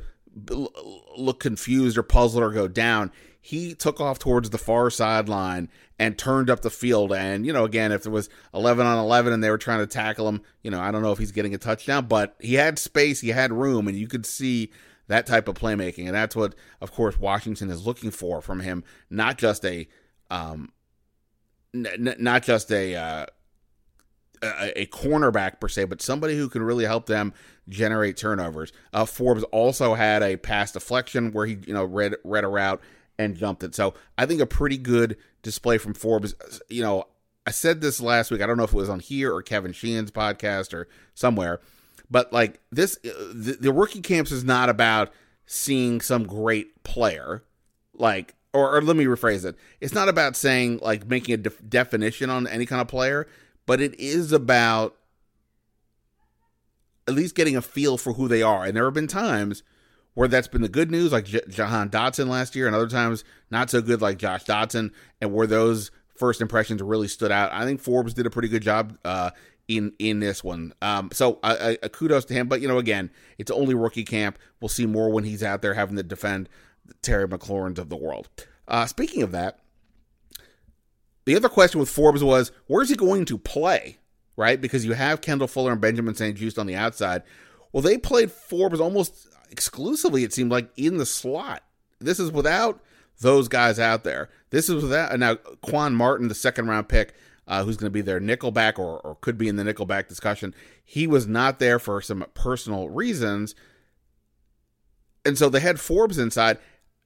look 1.18 1.40
confused 1.40 1.98
or 1.98 2.02
puzzled 2.02 2.42
or 2.42 2.50
go 2.50 2.68
down 2.68 3.10
he 3.40 3.74
took 3.74 4.00
off 4.00 4.18
towards 4.18 4.50
the 4.50 4.58
far 4.58 4.90
sideline 4.90 5.68
and 5.98 6.18
turned 6.18 6.50
up 6.50 6.60
the 6.60 6.70
field. 6.70 7.12
And, 7.12 7.46
you 7.46 7.52
know, 7.52 7.64
again, 7.64 7.90
if 7.90 8.06
it 8.06 8.10
was 8.10 8.28
11 8.52 8.86
on 8.86 8.98
11 8.98 9.32
and 9.32 9.42
they 9.42 9.50
were 9.50 9.58
trying 9.58 9.80
to 9.80 9.86
tackle 9.86 10.28
him, 10.28 10.42
you 10.62 10.70
know, 10.70 10.80
I 10.80 10.90
don't 10.90 11.02
know 11.02 11.12
if 11.12 11.18
he's 11.18 11.32
getting 11.32 11.54
a 11.54 11.58
touchdown, 11.58 12.06
but 12.06 12.36
he 12.38 12.54
had 12.54 12.78
space, 12.78 13.20
he 13.20 13.28
had 13.28 13.52
room, 13.52 13.88
and 13.88 13.96
you 13.96 14.08
could 14.08 14.26
see 14.26 14.70
that 15.08 15.26
type 15.26 15.48
of 15.48 15.56
playmaking. 15.56 16.06
And 16.06 16.14
that's 16.14 16.36
what, 16.36 16.54
of 16.80 16.92
course, 16.92 17.18
Washington 17.18 17.70
is 17.70 17.86
looking 17.86 18.10
for 18.10 18.42
from 18.42 18.60
him, 18.60 18.84
not 19.08 19.38
just 19.38 19.64
a, 19.64 19.88
um, 20.30 20.70
n- 21.74 22.16
not 22.18 22.42
just 22.42 22.70
a, 22.70 22.94
uh, 22.94 23.26
a, 24.42 24.82
a, 24.82 24.86
cornerback 24.86 25.60
per 25.60 25.68
se, 25.68 25.84
but 25.84 26.00
somebody 26.00 26.36
who 26.36 26.48
can 26.48 26.62
really 26.62 26.84
help 26.84 27.06
them 27.06 27.32
generate 27.68 28.16
turnovers. 28.16 28.72
Uh, 28.92 29.04
Forbes 29.04 29.42
also 29.44 29.94
had 29.94 30.22
a 30.22 30.36
pass 30.36 30.72
deflection 30.72 31.32
where 31.32 31.46
he, 31.46 31.58
you 31.66 31.74
know, 31.74 31.84
read 31.84 32.16
read 32.24 32.44
a 32.44 32.48
route 32.48 32.80
and 33.18 33.36
jumped 33.36 33.62
it. 33.62 33.74
So 33.74 33.94
I 34.16 34.26
think 34.26 34.40
a 34.40 34.46
pretty 34.46 34.78
good 34.78 35.16
display 35.42 35.78
from 35.78 35.94
Forbes. 35.94 36.34
You 36.68 36.82
know, 36.82 37.06
I 37.46 37.50
said 37.50 37.80
this 37.80 38.00
last 38.00 38.30
week. 38.30 38.40
I 38.40 38.46
don't 38.46 38.56
know 38.56 38.64
if 38.64 38.72
it 38.72 38.76
was 38.76 38.88
on 38.88 39.00
here 39.00 39.34
or 39.34 39.42
Kevin 39.42 39.72
Sheehan's 39.72 40.10
podcast 40.10 40.72
or 40.72 40.88
somewhere, 41.14 41.60
but 42.10 42.32
like 42.32 42.60
this, 42.70 42.96
the, 43.02 43.56
the 43.60 43.72
rookie 43.72 44.02
camps 44.02 44.32
is 44.32 44.44
not 44.44 44.68
about 44.68 45.12
seeing 45.46 46.00
some 46.00 46.24
great 46.24 46.82
player, 46.82 47.42
like, 47.94 48.34
or, 48.52 48.76
or 48.76 48.82
let 48.82 48.96
me 48.96 49.04
rephrase 49.04 49.44
it. 49.44 49.56
It's 49.80 49.94
not 49.94 50.08
about 50.08 50.36
saying 50.36 50.78
like 50.82 51.06
making 51.06 51.34
a 51.34 51.38
def- 51.38 51.68
definition 51.68 52.30
on 52.30 52.46
any 52.46 52.66
kind 52.66 52.80
of 52.80 52.88
player, 52.88 53.26
but 53.70 53.80
it 53.80 53.94
is 54.00 54.32
about 54.32 54.96
at 57.06 57.14
least 57.14 57.36
getting 57.36 57.54
a 57.54 57.62
feel 57.62 57.96
for 57.96 58.14
who 58.14 58.26
they 58.26 58.42
are. 58.42 58.64
And 58.64 58.76
there 58.76 58.84
have 58.84 58.94
been 58.94 59.06
times 59.06 59.62
where 60.14 60.26
that's 60.26 60.48
been 60.48 60.62
the 60.62 60.68
good 60.68 60.90
news, 60.90 61.12
like 61.12 61.26
J- 61.26 61.44
Jahan 61.48 61.88
Dotson 61.88 62.26
last 62.26 62.56
year, 62.56 62.66
and 62.66 62.74
other 62.74 62.88
times 62.88 63.22
not 63.48 63.70
so 63.70 63.80
good, 63.80 64.02
like 64.02 64.18
Josh 64.18 64.42
Doctson, 64.42 64.90
and 65.20 65.32
where 65.32 65.46
those 65.46 65.92
first 66.16 66.40
impressions 66.40 66.82
really 66.82 67.06
stood 67.06 67.30
out. 67.30 67.52
I 67.52 67.64
think 67.64 67.80
Forbes 67.80 68.12
did 68.12 68.26
a 68.26 68.30
pretty 68.30 68.48
good 68.48 68.62
job 68.62 68.98
uh, 69.04 69.30
in 69.68 69.92
in 70.00 70.18
this 70.18 70.42
one. 70.42 70.74
Um, 70.82 71.10
so 71.12 71.38
I, 71.44 71.78
I, 71.80 71.88
kudos 71.90 72.24
to 72.24 72.34
him. 72.34 72.48
But 72.48 72.60
you 72.60 72.66
know, 72.66 72.78
again, 72.78 73.08
it's 73.38 73.52
only 73.52 73.76
rookie 73.76 74.02
camp. 74.02 74.36
We'll 74.60 74.68
see 74.68 74.86
more 74.86 75.10
when 75.10 75.22
he's 75.22 75.44
out 75.44 75.62
there 75.62 75.74
having 75.74 75.94
to 75.94 76.02
defend 76.02 76.48
Terry 77.02 77.28
McLaurin's 77.28 77.78
of 77.78 77.88
the 77.88 77.96
world. 77.96 78.30
Uh, 78.66 78.86
speaking 78.86 79.22
of 79.22 79.30
that, 79.30 79.60
the 81.24 81.36
other 81.36 81.48
question 81.48 81.80
with 81.80 81.90
Forbes 81.90 82.24
was, 82.24 82.52
where's 82.66 82.88
he 82.88 82.96
going 82.96 83.24
to 83.26 83.38
play? 83.38 83.98
Right, 84.36 84.60
because 84.60 84.86
you 84.86 84.94
have 84.94 85.20
Kendall 85.20 85.48
Fuller 85.48 85.72
and 85.72 85.80
Benjamin 85.80 86.14
St-Juste 86.14 86.58
on 86.58 86.66
the 86.66 86.74
outside. 86.74 87.22
Well, 87.72 87.82
they 87.82 87.98
played 87.98 88.32
Forbes 88.32 88.80
almost 88.80 89.28
exclusively, 89.50 90.24
it 90.24 90.32
seemed 90.32 90.50
like, 90.50 90.70
in 90.76 90.96
the 90.96 91.04
slot. 91.04 91.62
This 91.98 92.18
is 92.18 92.32
without 92.32 92.80
those 93.20 93.48
guys 93.48 93.78
out 93.78 94.02
there. 94.02 94.30
This 94.48 94.70
is 94.70 94.82
without 94.82 95.18
now 95.18 95.34
Quan 95.34 95.94
Martin, 95.94 96.28
the 96.28 96.34
second 96.34 96.68
round 96.68 96.88
pick, 96.88 97.12
uh, 97.46 97.64
who's 97.64 97.76
going 97.76 97.88
to 97.88 97.90
be 97.90 98.00
their 98.00 98.20
nickelback 98.20 98.78
or, 98.78 99.00
or 99.00 99.16
could 99.16 99.36
be 99.36 99.48
in 99.48 99.56
the 99.56 99.64
nickelback 99.64 100.08
discussion. 100.08 100.54
He 100.82 101.06
was 101.06 101.26
not 101.26 101.58
there 101.58 101.78
for 101.78 102.00
some 102.00 102.24
personal 102.32 102.88
reasons. 102.88 103.54
And 105.26 105.36
so 105.36 105.50
they 105.50 105.60
had 105.60 105.80
Forbes 105.80 106.16
inside. 106.16 106.58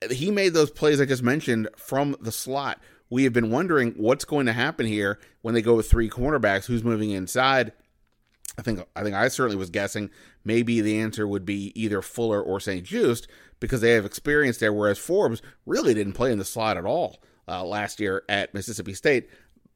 He 0.09 0.31
made 0.31 0.53
those 0.53 0.71
plays 0.71 1.01
I 1.01 1.05
just 1.05 1.23
mentioned 1.23 1.67
from 1.75 2.15
the 2.21 2.31
slot. 2.31 2.79
We 3.09 3.23
have 3.23 3.33
been 3.33 3.51
wondering 3.51 3.93
what's 3.97 4.25
going 4.25 4.45
to 4.47 4.53
happen 4.53 4.85
here 4.85 5.19
when 5.41 5.53
they 5.53 5.61
go 5.61 5.75
with 5.75 5.89
three 5.89 6.09
cornerbacks. 6.09 6.65
Who's 6.65 6.83
moving 6.83 7.11
inside? 7.11 7.71
I 8.57 8.61
think 8.61 8.79
I 8.95 9.03
think 9.03 9.15
I 9.15 9.27
certainly 9.27 9.57
was 9.57 9.69
guessing 9.69 10.09
maybe 10.43 10.81
the 10.81 10.99
answer 10.99 11.27
would 11.27 11.45
be 11.45 11.71
either 11.75 12.01
Fuller 12.01 12.41
or 12.41 12.59
St-Juste 12.59 13.27
because 13.59 13.81
they 13.81 13.91
have 13.91 14.05
experience 14.05 14.57
there, 14.57 14.73
whereas 14.73 14.97
Forbes 14.97 15.41
really 15.65 15.93
didn't 15.93 16.13
play 16.13 16.31
in 16.31 16.37
the 16.37 16.45
slot 16.45 16.77
at 16.77 16.85
all 16.85 17.21
uh, 17.47 17.63
last 17.63 17.99
year 17.99 18.23
at 18.29 18.53
Mississippi 18.53 18.93
State. 18.93 19.29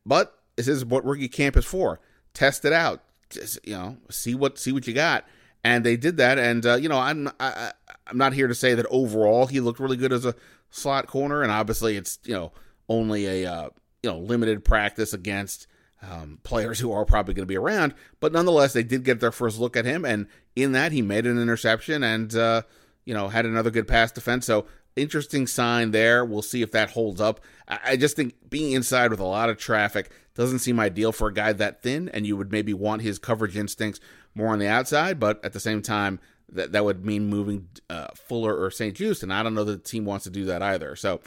But 0.06 0.38
this 0.56 0.68
is 0.68 0.86
what 0.86 1.06
rookie 1.06 1.28
camp 1.28 1.58
is 1.58 1.66
for: 1.66 2.00
test 2.34 2.66
it 2.66 2.74
out, 2.74 3.04
just 3.30 3.60
you 3.66 3.74
know, 3.74 3.98
see 4.10 4.36
what 4.36 4.58
see 4.58 4.72
what 4.72 4.88
you 4.88 4.94
got. 4.94 5.26
And 5.64 5.86
they 5.86 5.98
did 5.98 6.18
that, 6.18 6.40
and 6.40 6.66
uh, 6.66 6.76
you 6.76 6.88
know, 6.88 7.00
I'm 7.00 7.30
I, 7.40 7.74
I'm 8.08 8.18
not 8.18 8.34
here 8.34 8.48
to 8.48 8.56
say 8.56 8.76
that 8.76 8.86
overall 8.90 9.48
he 9.48 9.60
looked 9.60 9.80
really 9.80 9.98
good 9.98 10.14
as 10.14 10.26
a 10.26 10.36
slot 10.70 11.08
corner, 11.08 11.44
and 11.44 11.52
obviously 11.52 11.98
it's 11.98 12.20
you 12.24 12.34
know 12.34 12.52
only 12.90 13.44
a 13.44 13.52
uh, 13.52 13.70
you 14.04 14.10
know 14.10 14.20
limited 14.20 14.66
practice 14.66 15.14
against 15.14 15.68
um, 16.02 16.40
players 16.44 16.80
who 16.80 16.92
are 16.92 17.06
probably 17.06 17.34
going 17.34 17.44
to 17.44 17.52
be 17.52 17.58
around. 17.58 17.94
But 18.20 18.34
nonetheless, 18.34 18.74
they 18.74 18.84
did 18.84 19.04
get 19.04 19.20
their 19.20 19.32
first 19.32 19.60
look 19.60 19.78
at 19.78 19.86
him, 19.86 20.04
and 20.04 20.28
in 20.56 20.72
that, 20.74 20.92
he 20.92 21.02
made 21.02 21.26
an 21.26 21.40
interception 21.42 22.04
and 22.04 22.36
uh, 22.36 22.64
you 23.06 23.14
know 23.14 23.30
had 23.30 23.46
another 23.46 23.72
good 23.72 23.88
pass 23.88 24.12
defense. 24.12 24.46
So 24.46 24.66
interesting 24.96 25.48
sign 25.48 25.92
there. 25.92 26.26
We'll 26.26 26.42
see 26.42 26.62
if 26.62 26.72
that 26.72 26.92
holds 26.92 27.22
up. 27.22 27.40
I, 27.68 27.96
just 27.96 28.16
think 28.16 28.50
being 28.50 28.74
inside 28.74 29.12
with 29.12 29.20
a 29.20 29.26
lot 29.26 29.50
of 29.50 29.58
traffic 29.58 30.12
doesn't 30.34 30.60
seem 30.60 30.80
ideal 30.80 31.12
for 31.12 31.28
a 31.28 31.34
guy 31.34 31.54
that 31.54 31.84
thin, 31.84 32.10
and 32.10 32.26
you 32.26 32.36
would 32.36 32.52
maybe 32.52 32.74
want 32.74 33.02
his 33.02 33.20
coverage 33.20 33.56
instincts 33.56 34.00
more 34.36 34.50
on 34.50 34.60
the 34.60 34.68
outside. 34.68 35.20
But 35.20 35.44
at 35.46 35.54
the 35.54 35.60
same 35.60 35.82
time, 35.82 36.20
that 36.52 36.72
that 36.72 36.84
would 36.84 37.06
mean 37.06 37.30
moving 37.30 37.68
uh, 37.90 38.08
Fuller 38.16 38.56
or 38.56 38.72
St-Juste, 38.72 39.24
and 39.24 39.34
I 39.34 39.44
don't 39.44 39.54
know 39.54 39.64
that 39.64 39.84
the 39.84 39.90
team 39.90 40.06
wants 40.06 40.24
to 40.24 40.30
do 40.30 40.46
that 40.46 40.62
either. 40.62 40.96
So 40.96 41.22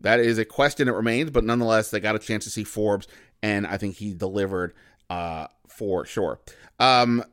that 0.00 0.20
is 0.20 0.38
a 0.38 0.44
question 0.44 0.86
that 0.86 0.92
remains, 0.94 1.30
but 1.30 1.44
nonetheless, 1.44 1.90
they 1.90 2.00
got 2.00 2.16
a 2.16 2.20
chance 2.20 2.44
to 2.44 2.50
see 2.50 2.64
Forbes 2.64 3.06
and 3.42 3.66
I 3.66 3.76
think 3.76 3.96
he 3.96 4.14
delivered 4.14 4.74
uh, 5.10 5.46
for 5.68 6.04
sure. 6.04 6.40
Um, 6.78 7.24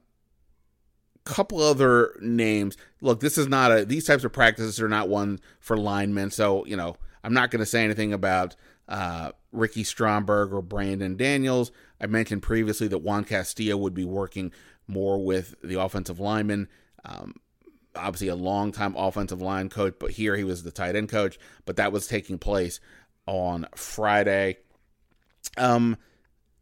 couple 1.23 1.61
other 1.61 2.15
names. 2.21 2.77
Look, 3.01 3.19
this 3.19 3.37
is 3.37 3.47
not 3.47 3.71
a 3.71 3.85
these 3.85 4.05
types 4.05 4.23
of 4.23 4.31
practices 4.31 4.79
are 4.79 4.87
not 4.87 5.09
one 5.09 5.39
for 5.59 5.75
linemen, 5.77 6.31
so 6.31 6.65
you 6.65 6.77
know 6.77 6.97
I'm 7.23 7.33
not 7.33 7.51
going 7.51 7.59
to 7.59 7.65
say 7.65 7.83
anything 7.83 8.13
about 8.13 8.55
uh, 8.87 9.31
Ricky 9.51 9.83
Stromberg 9.83 10.53
or 10.53 10.61
Braeden 10.61 11.17
Daniels. 11.17 11.71
I 11.99 12.07
mentioned 12.07 12.43
previously 12.43 12.87
that 12.89 12.99
Juan 12.99 13.23
Castillo 13.23 13.77
would 13.77 13.95
be 13.95 14.05
working 14.05 14.51
more 14.87 15.23
with 15.23 15.55
the 15.63 15.79
offensive 15.81 16.19
linemen. 16.19 16.67
Um, 17.03 17.33
obviously, 17.95 18.27
a 18.27 18.35
long-time 18.35 18.95
offensive 18.97 19.41
line 19.41 19.69
coach, 19.69 19.95
but 19.99 20.11
here 20.11 20.35
he 20.35 20.43
was 20.43 20.63
the 20.63 20.71
tight 20.71 20.95
end 20.95 21.09
coach. 21.09 21.39
But 21.65 21.77
that 21.77 21.91
was 21.91 22.07
taking 22.07 22.37
place 22.37 22.79
on 23.25 23.67
Friday. 23.75 24.57
Um, 25.57 25.97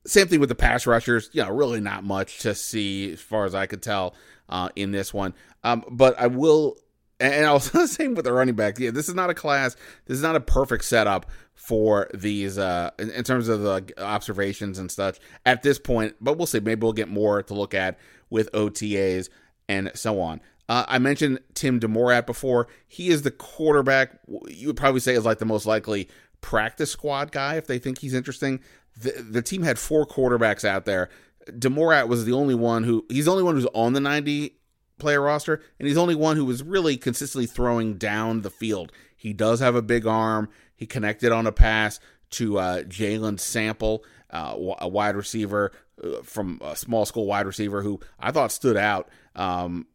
same 0.06 0.28
thing 0.28 0.40
with 0.40 0.50
the 0.50 0.56
pass 0.56 0.86
rushers. 0.86 1.30
You 1.34 1.44
know, 1.44 1.52
really 1.52 1.80
not 1.80 2.04
much 2.04 2.40
to 2.40 2.56
see 2.56 3.14
as 3.14 3.22
far 3.22 3.46
as 3.46 3.56
I 3.56 3.66
could 3.66 3.82
tell 3.82 4.16
uh, 4.50 4.70
in 4.76 4.92
this 4.92 5.14
one. 5.14 5.34
Um, 5.64 5.84
but 5.90 6.20
I 6.20 6.28
will, 6.28 6.78
and 7.20 7.46
also 7.46 7.78
the 7.80 7.88
same 7.88 8.16
with 8.16 8.26
the 8.26 8.34
running 8.34 8.56
back. 8.56 8.80
Yeah, 8.80 8.92
this 8.92 9.10
is 9.10 9.16
not 9.16 9.30
a 9.30 9.34
class. 9.34 9.76
This 10.06 10.18
is 10.18 10.24
not 10.24 10.36
a 10.36 10.42
perfect 10.42 10.86
setup 10.86 11.26
for 11.54 12.10
these 12.14 12.58
uh, 12.58 12.92
in, 13.00 13.10
in 13.12 13.24
terms 13.24 13.48
of 13.48 13.62
the 13.62 13.94
observations 13.98 14.80
and 14.80 14.92
such 14.92 15.20
at 15.46 15.64
this 15.64 15.80
point. 15.80 16.16
But 16.20 16.38
we'll 16.38 16.48
see. 16.48 16.60
Maybe 16.60 16.82
we'll 16.82 16.94
get 16.94 17.10
more 17.10 17.44
to 17.44 17.54
look 17.54 17.74
at 17.74 17.98
with 18.30 18.52
OTAs 18.52 19.30
and 19.70 19.92
so 19.94 20.20
on. 20.20 20.42
Uh, 20.70 20.86
I 20.88 20.98
mentioned 21.00 21.40
Tim 21.54 21.80
DeMorat 21.80 22.26
before. 22.26 22.68
He 22.88 23.10
is 23.10 23.24
the 23.24 23.32
quarterback. 23.32 24.20
You 24.48 24.68
would 24.68 24.78
probably 24.78 25.02
say 25.02 25.14
is 25.14 25.26
like 25.26 25.40
the 25.40 25.46
most 25.46 25.66
likely 25.66 26.10
practice 26.42 26.92
squad 26.92 27.32
guy 27.32 27.56
if 27.56 27.68
they 27.68 27.80
think 27.80 28.00
he's 28.00 28.14
interesting. 28.14 28.62
The, 29.00 29.12
the 29.12 29.42
team 29.42 29.64
had 29.64 29.80
four 29.80 30.06
quarterbacks 30.06 30.64
out 30.64 30.86
there. 30.86 31.10
DeMorat 31.50 32.08
was 32.08 32.26
the 32.26 32.32
only 32.32 32.56
one 32.56 32.84
who 32.84 33.06
he's 33.10 33.26
the 33.26 33.32
only 33.32 33.44
one 33.44 33.56
who's 33.56 33.68
on 33.74 33.94
the 33.94 34.00
90 34.00 34.56
player 35.00 35.22
roster, 35.22 35.62
and 35.80 35.88
he's 35.88 35.96
the 35.96 36.02
only 36.02 36.16
one 36.16 36.38
who 36.38 36.46
was 36.46 36.64
really 36.64 36.96
consistently 36.96 37.46
throwing 37.46 37.96
down 37.96 38.42
the 38.42 38.50
field. 38.50 38.92
He 39.16 39.34
does 39.34 39.60
have 39.60 39.76
a 39.76 39.82
big 39.82 40.06
arm. 40.06 40.50
He 40.76 40.86
connected 40.86 41.32
on 41.32 41.48
a 41.48 41.52
pass 41.52 42.00
to 42.32 42.58
uh, 42.58 42.84
Jalen 42.84 43.40
Sample, 43.40 44.04
uh, 44.30 44.56
a 44.80 44.88
wide 44.88 45.16
receiver 45.16 45.72
uh, 46.04 46.22
from 46.24 46.60
a 46.64 46.76
small 46.76 47.06
school 47.06 47.26
wide 47.26 47.46
receiver 47.46 47.82
who 47.82 48.00
I 48.20 48.32
thought 48.32 48.52
stood 48.52 48.78
out. 48.78 49.10
Um, 49.36 49.88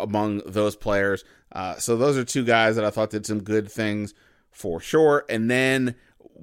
among 0.00 0.38
those 0.46 0.76
players. 0.76 1.24
Uh, 1.52 1.76
so 1.76 1.96
those 1.96 2.16
are 2.16 2.24
two 2.24 2.44
guys 2.44 2.76
that 2.76 2.84
I 2.84 2.90
thought 2.90 3.10
did 3.10 3.26
some 3.26 3.42
good 3.42 3.70
things 3.70 4.14
for 4.50 4.80
sure. 4.80 5.24
And 5.28 5.50
then 5.50 5.94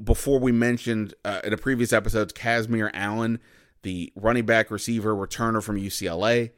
before 0.03 0.39
we 0.39 0.51
mentioned 0.51 1.13
uh, 1.25 1.41
in 1.43 1.53
a 1.53 1.57
previous 1.57 1.93
episode, 1.93 2.33
Kazmeir 2.33 2.91
Allen, 2.93 3.39
the 3.81 4.11
running 4.15 4.45
back 4.45 4.71
receiver 4.71 5.15
returner 5.15 5.61
from 5.63 5.77
UCLA. 5.77 6.51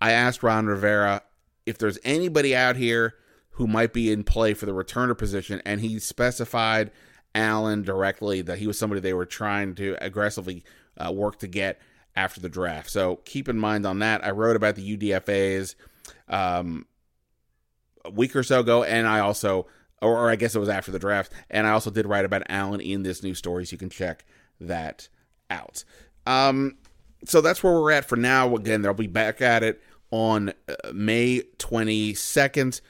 I 0.00 0.12
asked 0.12 0.42
Ron 0.42 0.66
Rivera 0.66 1.22
if 1.66 1.78
there's 1.78 1.98
anybody 2.04 2.56
out 2.56 2.76
here 2.76 3.14
who 3.50 3.66
might 3.66 3.92
be 3.92 4.10
in 4.10 4.24
play 4.24 4.54
for 4.54 4.66
the 4.66 4.72
returner 4.72 5.16
position, 5.16 5.60
and 5.66 5.80
he 5.80 5.98
specified 5.98 6.90
Allen 7.34 7.82
directly 7.82 8.42
that 8.42 8.58
he 8.58 8.66
was 8.66 8.78
somebody 8.78 9.00
they 9.00 9.12
were 9.12 9.26
trying 9.26 9.74
to 9.74 9.96
aggressively 10.00 10.64
uh, 10.96 11.12
work 11.12 11.38
to 11.40 11.46
get 11.46 11.78
after 12.16 12.40
the 12.40 12.48
draft. 12.48 12.90
So 12.90 13.16
keep 13.24 13.48
in 13.48 13.58
mind 13.58 13.86
on 13.86 13.98
that. 14.00 14.24
I 14.24 14.30
wrote 14.30 14.56
about 14.56 14.76
the 14.76 14.96
UDFA's 14.96 15.76
um, 16.30 16.86
a 18.04 18.10
week 18.10 18.34
or 18.34 18.42
so 18.42 18.60
ago, 18.60 18.82
and 18.82 19.06
I 19.06 19.20
also, 19.20 19.66
or, 20.00 20.16
or 20.16 20.30
I 20.30 20.36
guess 20.36 20.54
it 20.54 20.58
was 20.58 20.68
after 20.68 20.90
the 20.90 20.98
draft, 20.98 21.32
and 21.50 21.66
I 21.66 21.70
also 21.70 21.90
did 21.90 22.06
write 22.06 22.24
about 22.24 22.44
Allen 22.48 22.80
in 22.80 23.02
this 23.02 23.22
news 23.22 23.38
story, 23.38 23.66
so 23.66 23.72
you 23.72 23.78
can 23.78 23.90
check 23.90 24.24
that 24.60 25.08
out. 25.50 25.84
Um, 26.26 26.78
so 27.24 27.40
that's 27.40 27.62
where 27.62 27.72
we're 27.74 27.92
at 27.92 28.06
for 28.06 28.16
now. 28.16 28.54
Again, 28.56 28.82
they'll 28.82 28.94
be 28.94 29.06
back 29.06 29.42
at 29.42 29.62
it 29.62 29.82
on 30.10 30.50
uh, 30.68 30.92
May 30.92 31.42
22nd 31.58 32.80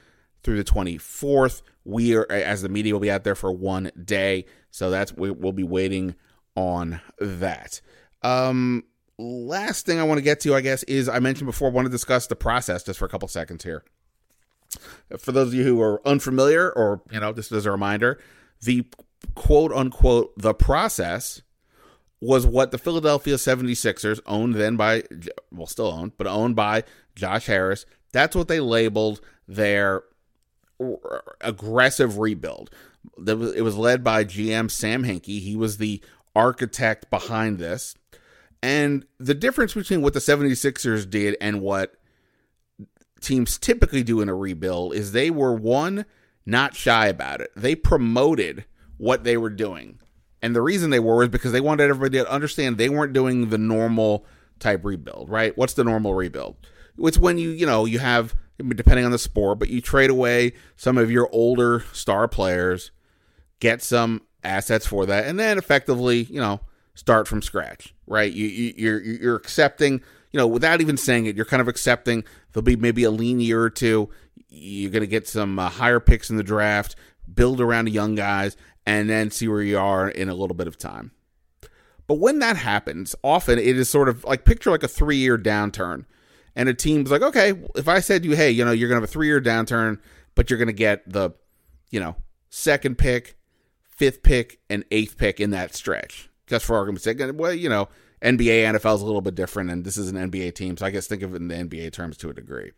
through 0.43 0.57
the 0.57 0.65
24th. 0.65 1.63
We 1.85 2.15
are, 2.15 2.31
as 2.31 2.63
the 2.63 2.69
media, 2.69 2.93
will 2.93 3.01
be 3.01 3.11
out 3.11 3.25
there 3.25 3.35
for 3.35 3.51
one 3.51 3.91
day, 4.03 4.47
so 4.71 4.91
that's 4.91 5.13
we, 5.13 5.31
will 5.31 5.53
be 5.53 5.65
waiting 5.65 6.15
on 6.55 7.01
that. 7.19 7.81
Um, 8.23 8.85
last 9.21 9.87
thing 9.87 9.99
I 9.99 10.05
want 10.05 10.19
to 10.19 10.23
get 10.23 10.41
to, 10.41 10.55
I 10.55 10.61
guess, 10.61 10.83
is 10.85 11.09
I 11.09 11.19
mentioned 11.19 11.47
before, 11.47 11.69
I 11.69 11.73
want 11.73 11.87
to 11.87 11.91
discuss 11.91 12.27
the 12.27 12.37
process 12.37 12.83
just 12.83 12.99
for 12.99 13.05
a 13.05 13.09
couple 13.09 13.29
seconds 13.29 13.65
here. 13.65 13.85
For 15.19 15.33
those 15.33 15.49
of 15.49 15.55
you 15.55 15.65
who 15.65 15.81
are 15.83 16.07
unfamiliar, 16.07 16.71
or, 16.71 17.03
you 17.11 17.21
know, 17.21 17.33
just 17.33 17.53
as 17.53 17.67
a 17.67 17.71
reminder, 17.71 18.21
the 18.63 18.87
quote 19.35 19.73
unquote, 19.73 20.33
the 20.37 20.55
process 20.55 21.43
was 22.21 22.47
what 22.47 22.71
the 22.71 22.79
Philadelphia 22.79 23.35
76ers, 23.37 24.21
owned 24.27 24.55
then 24.55 24.77
by, 24.77 25.03
well, 25.51 25.67
still 25.67 25.87
owned, 25.87 26.13
but 26.17 26.27
owned 26.27 26.55
by 26.55 26.85
Josh 27.17 27.47
Harris, 27.47 27.87
that's 28.13 28.37
what 28.37 28.49
they 28.49 28.61
labeled 28.61 29.21
their 29.49 30.03
aggressive 31.41 32.19
rebuild. 32.19 32.71
It 33.27 33.63
was 33.65 33.77
led 33.77 34.05
by 34.05 34.25
GM 34.25 34.71
Sam 34.71 35.05
Hinkie. 35.05 35.41
He 35.41 35.57
was 35.57 35.79
the 35.79 36.03
architect 36.37 37.11
behind 37.11 37.59
this. 37.59 37.95
And 38.63 39.07
the 39.19 39.35
difference 39.35 39.75
between 39.75 40.03
what 40.03 40.13
the 40.13 40.21
76ers 40.21 41.09
did 41.09 41.37
and 41.41 41.61
what 41.61 41.95
teams 43.21 43.59
typically 43.59 44.03
do 44.03 44.21
in 44.21 44.29
a 44.29 44.35
rebuild 44.35 44.95
is 44.95 45.13
they 45.13 45.31
were 45.31 45.55
one, 45.55 46.05
not 46.45 46.75
shy 46.75 47.07
about 47.07 47.41
it. 47.41 47.51
They 47.57 47.75
promoted 47.75 48.65
what 48.97 49.25
they 49.25 49.37
were 49.37 49.51
doing. 49.51 49.99
And 50.43 50.55
the 50.55 50.63
reason 50.63 50.91
they 50.91 51.01
were 51.01 51.23
is 51.23 51.29
because 51.29 51.53
they 51.53 51.61
wanted 51.61 51.91
everybody 51.91 52.19
to 52.19 52.31
understand 52.31 52.77
they 52.77 52.89
weren't 52.89 53.13
doing 53.13 53.51
the 53.51 53.59
normal 53.59 54.27
type 54.59 54.85
rebuild, 54.85 55.29
right? 55.29 55.57
What's 55.57 55.75
the 55.75 55.85
normal 55.85 56.15
rebuild? 56.15 56.57
It's 56.99 57.19
when 57.19 57.39
you, 57.39 57.51
you 57.51 57.67
know, 57.67 57.85
you 57.85 57.99
have, 57.99 58.35
depending 58.59 59.05
on 59.05 59.11
the 59.11 59.19
sport, 59.19 59.59
but 59.59 59.71
you 59.71 59.81
trade 59.81 60.11
away 60.11 60.53
some 60.77 60.99
of 60.99 61.11
your 61.11 61.29
older 61.33 61.85
star 61.93 62.29
players, 62.29 62.91
get 63.59 63.83
some 63.83 64.23
assets 64.43 64.87
for 64.87 65.07
that, 65.07 65.27
and 65.27 65.39
then 65.39 65.59
effectively, 65.59 66.23
you 66.25 66.41
know, 66.41 66.61
start 67.01 67.27
from 67.27 67.41
scratch, 67.41 67.95
right? 68.07 68.31
You, 68.31 68.47
you 68.47 68.75
you're 68.77 69.01
you're 69.01 69.37
accepting, 69.37 70.03
you 70.33 70.39
know, 70.39 70.47
without 70.47 70.83
even 70.83 70.99
saying 70.99 71.25
it, 71.25 71.35
you're 71.35 71.47
kind 71.47 71.63
of 71.63 71.67
accepting 71.67 72.25
there'll 72.53 72.63
be 72.63 72.77
maybe 72.77 73.05
a 73.05 73.11
lean 73.11 73.41
year 73.41 73.63
or 73.63 73.71
two. 73.71 74.11
You're 74.51 74.91
going 74.91 75.01
to 75.01 75.07
get 75.07 75.27
some 75.27 75.59
uh, 75.59 75.71
higher 75.71 75.99
picks 75.99 76.29
in 76.29 76.37
the 76.37 76.43
draft, 76.43 76.97
build 77.33 77.61
around 77.61 77.87
the 77.87 77.93
young 77.93 78.17
guys, 78.17 78.55
and 78.85 79.09
then 79.09 79.31
see 79.31 79.49
where 79.49 79.63
you 79.63 79.79
are 79.79 80.11
in 80.11 80.29
a 80.29 80.35
little 80.35 80.55
bit 80.55 80.67
of 80.67 80.77
time. 80.77 81.13
But 82.07 82.19
when 82.19 82.41
that 82.41 82.57
happens, 82.57 83.15
often 83.25 83.59
it 83.59 83.79
is 83.79 83.89
sort 83.89 84.11
of 84.11 84.25
like 84.25 84.45
picture 84.45 84.71
like 84.71 84.83
a 84.83 84.89
three 84.89 85.17
year 85.17 85.39
downturn. 85.39 86.05
And 86.55 86.69
a 86.69 86.75
team's 86.75 87.11
like, 87.11 87.23
okay, 87.23 87.55
if 87.77 87.89
I 87.89 88.01
said 88.01 88.25
to 88.25 88.29
you, 88.29 88.37
hey, 88.37 88.51
you 88.51 88.65
know, 88.65 88.73
you're 88.73 88.89
going 88.89 89.01
to 89.01 89.03
have 89.03 89.09
a 89.09 89.13
three 89.13 89.29
year 89.29 89.41
downturn, 89.41 90.01
but 90.35 90.51
you're 90.51 90.59
going 90.59 90.67
to 90.67 90.73
get 90.75 91.11
the, 91.11 91.31
you 91.91 92.01
know, 92.01 92.17
second 92.51 92.99
pick, 92.99 93.39
fifth 93.89 94.23
pick, 94.23 94.59
and 94.69 94.85
eighth 94.91 95.17
pick 95.17 95.41
in 95.41 95.51
that 95.51 95.75
stretch 95.75 96.30
just 96.51 96.67
for 96.67 96.77
argument's 96.77 97.05
sake. 97.05 97.19
Well, 97.35 97.55
you 97.55 97.69
know, 97.69 97.89
NBA, 98.23 98.65
NFL 98.65 98.97
is 98.97 99.01
a 99.01 99.07
little 99.07 99.23
bit 99.23 99.35
different, 99.35 99.71
and 99.71 99.85
this 99.85 99.97
is 99.97 100.11
an 100.11 100.31
NBA 100.31 100.55
team, 100.55 100.77
so 100.77 100.85
I 100.85 100.91
guess 100.91 101.07
think 101.07 101.23
of 101.23 101.33
it 101.33 101.37
in 101.37 101.49
the 101.49 101.55
NBA 101.55 101.93
terms 101.93 102.19
to 102.19 102.29
a 102.29 102.35
degree. 102.35 102.73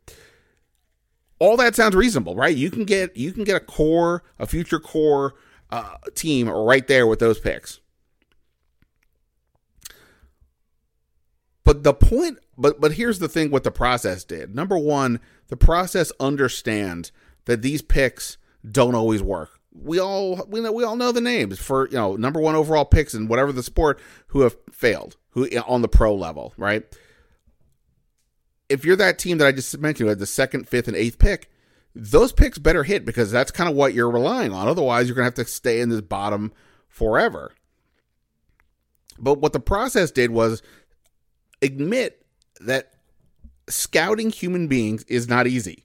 All 1.40 1.56
that 1.56 1.74
sounds 1.74 1.96
reasonable, 1.96 2.36
right? 2.36 2.54
You 2.54 2.70
can 2.70 2.84
get 2.84 3.16
you 3.16 3.32
can 3.32 3.42
get 3.42 3.56
a 3.56 3.60
core, 3.64 4.22
a 4.38 4.46
future 4.46 4.78
core 4.78 5.34
uh, 5.70 5.96
team 6.14 6.48
right 6.48 6.86
there 6.86 7.06
with 7.06 7.18
those 7.18 7.40
picks. 7.40 7.80
But 11.64 11.82
the 11.82 11.94
point, 11.94 12.38
but 12.56 12.80
but 12.80 12.92
here's 12.92 13.18
the 13.18 13.28
thing: 13.28 13.50
what 13.50 13.64
the 13.64 13.72
process 13.72 14.22
did. 14.22 14.54
Number 14.54 14.78
one, 14.78 15.18
the 15.48 15.56
process 15.56 16.12
understands 16.20 17.10
that 17.46 17.62
these 17.62 17.82
picks 17.82 18.36
don't 18.70 18.94
always 18.94 19.22
work 19.22 19.58
we 19.74 19.98
all 19.98 20.44
we 20.48 20.60
know 20.60 20.72
we 20.72 20.84
all 20.84 20.96
know 20.96 21.12
the 21.12 21.20
names 21.20 21.58
for 21.58 21.88
you 21.88 21.96
know 21.96 22.16
number 22.16 22.40
one 22.40 22.54
overall 22.54 22.84
picks 22.84 23.14
in 23.14 23.28
whatever 23.28 23.52
the 23.52 23.62
sport 23.62 23.98
who 24.28 24.42
have 24.42 24.56
failed 24.70 25.16
who 25.30 25.48
on 25.66 25.82
the 25.82 25.88
pro 25.88 26.14
level 26.14 26.52
right? 26.56 26.84
If 28.68 28.84
you're 28.84 28.96
that 28.96 29.18
team 29.18 29.38
that 29.38 29.46
i 29.46 29.52
just 29.52 29.76
mentioned 29.78 30.06
who 30.06 30.08
had 30.10 30.18
the 30.18 30.26
second 30.26 30.68
fifth 30.68 30.88
and 30.88 30.96
eighth 30.96 31.18
pick 31.18 31.50
those 31.94 32.32
picks 32.32 32.58
better 32.58 32.84
hit 32.84 33.04
because 33.04 33.30
that's 33.30 33.50
kind 33.50 33.68
of 33.68 33.76
what 33.76 33.94
you're 33.94 34.10
relying 34.10 34.52
on. 34.52 34.68
Otherwise 34.68 35.06
you're 35.06 35.14
going 35.14 35.30
to 35.30 35.40
have 35.40 35.46
to 35.46 35.52
stay 35.52 35.80
in 35.80 35.88
this 35.90 36.00
bottom 36.00 36.52
forever. 36.88 37.52
But 39.18 39.40
what 39.40 39.52
the 39.52 39.60
process 39.60 40.10
did 40.10 40.30
was 40.30 40.62
admit 41.60 42.24
that 42.60 42.92
scouting 43.68 44.30
human 44.30 44.68
beings 44.68 45.04
is 45.04 45.28
not 45.28 45.46
easy. 45.46 45.84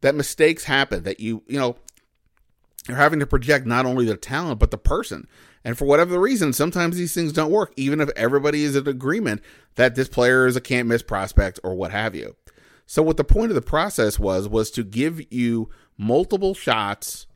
That 0.00 0.14
mistakes 0.14 0.64
happen 0.64 1.02
that 1.04 1.20
you 1.20 1.42
you 1.46 1.58
know 1.58 1.76
you're 2.88 2.96
having 2.96 3.20
to 3.20 3.26
project 3.26 3.66
not 3.66 3.86
only 3.86 4.04
the 4.04 4.16
talent 4.16 4.58
but 4.58 4.70
the 4.70 4.78
person. 4.78 5.26
And 5.64 5.78
for 5.78 5.84
whatever 5.84 6.10
the 6.10 6.18
reason, 6.18 6.52
sometimes 6.52 6.96
these 6.96 7.14
things 7.14 7.32
don't 7.32 7.52
work, 7.52 7.72
even 7.76 8.00
if 8.00 8.10
everybody 8.16 8.64
is 8.64 8.74
in 8.74 8.88
agreement 8.88 9.42
that 9.76 9.94
this 9.94 10.08
player 10.08 10.46
is 10.46 10.56
a 10.56 10.60
can't 10.60 10.88
miss 10.88 11.02
prospect 11.02 11.60
or 11.62 11.74
what 11.74 11.92
have 11.92 12.14
you. 12.14 12.34
So 12.86 13.02
what 13.02 13.16
the 13.16 13.24
point 13.24 13.50
of 13.50 13.54
the 13.54 13.62
process 13.62 14.18
was 14.18 14.48
was 14.48 14.70
to 14.72 14.82
give 14.82 15.32
you 15.32 15.70
multiple 15.96 16.54
shots 16.54 17.26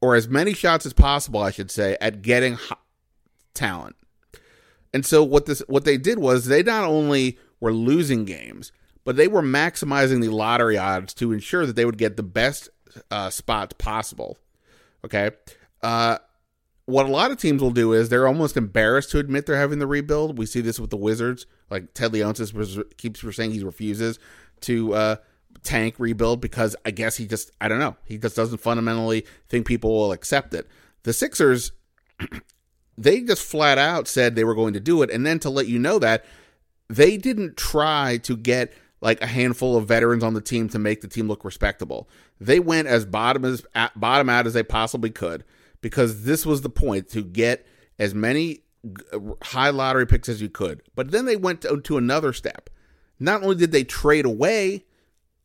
or 0.00 0.14
as 0.14 0.28
many 0.28 0.54
shots 0.54 0.86
as 0.86 0.94
possible, 0.94 1.42
I 1.42 1.50
should 1.50 1.70
say, 1.70 1.96
at 2.00 2.22
getting 2.22 2.58
talent. 3.54 3.96
And 4.92 5.04
so 5.04 5.22
what 5.22 5.46
this 5.46 5.60
what 5.68 5.84
they 5.84 5.98
did 5.98 6.18
was 6.18 6.46
they 6.46 6.62
not 6.62 6.84
only 6.84 7.38
were 7.60 7.72
losing 7.72 8.24
games, 8.24 8.72
but 9.04 9.16
they 9.16 9.28
were 9.28 9.42
maximizing 9.42 10.20
the 10.20 10.28
lottery 10.28 10.78
odds 10.78 11.14
to 11.14 11.32
ensure 11.32 11.66
that 11.66 11.76
they 11.76 11.84
would 11.84 11.98
get 11.98 12.16
the 12.16 12.22
best 12.22 12.70
uh, 13.10 13.30
spots 13.30 13.74
possible. 13.78 14.38
Okay. 15.04 15.30
Uh, 15.82 16.18
what 16.86 17.06
a 17.06 17.10
lot 17.10 17.30
of 17.30 17.38
teams 17.38 17.62
will 17.62 17.70
do 17.70 17.92
is 17.92 18.08
they're 18.08 18.26
almost 18.26 18.56
embarrassed 18.56 19.10
to 19.10 19.18
admit 19.18 19.46
they're 19.46 19.56
having 19.56 19.78
the 19.78 19.86
rebuild. 19.86 20.36
We 20.36 20.46
see 20.46 20.60
this 20.60 20.80
with 20.80 20.90
the 20.90 20.96
Wizards. 20.96 21.46
Like 21.70 21.94
Ted 21.94 22.12
Leonsis 22.12 22.52
was, 22.52 22.80
keeps 22.96 23.22
saying 23.36 23.52
he 23.52 23.62
refuses 23.62 24.18
to 24.62 24.94
uh, 24.94 25.16
tank 25.62 25.94
rebuild 25.98 26.40
because 26.40 26.74
I 26.84 26.90
guess 26.90 27.16
he 27.16 27.26
just 27.26 27.50
I 27.60 27.68
don't 27.68 27.78
know 27.78 27.96
he 28.04 28.18
just 28.18 28.36
doesn't 28.36 28.58
fundamentally 28.58 29.26
think 29.48 29.66
people 29.66 29.92
will 29.92 30.12
accept 30.12 30.54
it. 30.54 30.66
The 31.02 31.12
Sixers, 31.12 31.72
they 32.98 33.20
just 33.22 33.42
flat 33.42 33.78
out 33.78 34.08
said 34.08 34.34
they 34.34 34.44
were 34.44 34.54
going 34.54 34.74
to 34.74 34.80
do 34.80 35.02
it, 35.02 35.10
and 35.10 35.24
then 35.24 35.38
to 35.40 35.50
let 35.50 35.68
you 35.68 35.78
know 35.78 35.98
that 35.98 36.24
they 36.88 37.16
didn't 37.16 37.56
try 37.56 38.18
to 38.18 38.36
get 38.36 38.72
like 39.00 39.22
a 39.22 39.26
handful 39.26 39.76
of 39.76 39.88
veterans 39.88 40.22
on 40.22 40.34
the 40.34 40.40
team 40.40 40.68
to 40.68 40.78
make 40.78 41.00
the 41.00 41.08
team 41.08 41.28
look 41.28 41.44
respectable. 41.44 42.08
They 42.40 42.60
went 42.60 42.88
as 42.88 43.06
bottom 43.06 43.44
as 43.44 43.64
bottom 43.96 44.28
out 44.28 44.46
as 44.46 44.54
they 44.54 44.62
possibly 44.62 45.10
could 45.10 45.44
because 45.80 46.24
this 46.24 46.44
was 46.44 46.60
the 46.60 46.70
point 46.70 47.08
to 47.10 47.22
get 47.22 47.66
as 47.98 48.14
many 48.14 48.60
high 49.42 49.70
lottery 49.70 50.06
picks 50.06 50.28
as 50.28 50.42
you 50.42 50.48
could. 50.48 50.82
But 50.94 51.10
then 51.10 51.24
they 51.24 51.36
went 51.36 51.62
to, 51.62 51.80
to 51.80 51.96
another 51.96 52.32
step. 52.32 52.70
Not 53.18 53.42
only 53.42 53.56
did 53.56 53.72
they 53.72 53.84
trade 53.84 54.24
away 54.24 54.84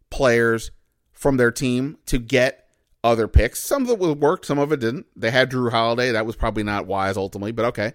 players 0.09 0.71
from 1.11 1.37
their 1.37 1.51
team 1.51 1.97
to 2.05 2.17
get 2.17 2.65
other 3.03 3.27
picks. 3.27 3.59
Some 3.59 3.87
of 3.87 4.01
it 4.01 4.17
worked, 4.17 4.45
some 4.45 4.57
of 4.57 4.71
it 4.71 4.79
didn't. 4.79 5.05
They 5.15 5.31
had 5.31 5.51
Jrue 5.51 5.71
Holiday. 5.71 6.11
That 6.11 6.25
was 6.25 6.35
probably 6.35 6.63
not 6.63 6.87
wise 6.87 7.17
ultimately, 7.17 7.51
but 7.51 7.65
okay. 7.65 7.93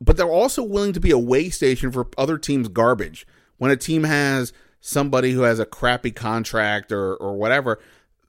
But 0.00 0.16
they're 0.16 0.28
also 0.28 0.62
willing 0.62 0.92
to 0.92 1.00
be 1.00 1.10
a 1.10 1.18
way 1.18 1.48
station 1.48 1.90
for 1.90 2.08
other 2.18 2.36
teams' 2.36 2.68
garbage. 2.68 3.26
When 3.58 3.70
a 3.70 3.76
team 3.76 4.04
has 4.04 4.52
somebody 4.80 5.32
who 5.32 5.42
has 5.42 5.58
a 5.58 5.66
crappy 5.66 6.10
contract 6.10 6.92
or, 6.92 7.14
or 7.16 7.36
whatever, 7.36 7.80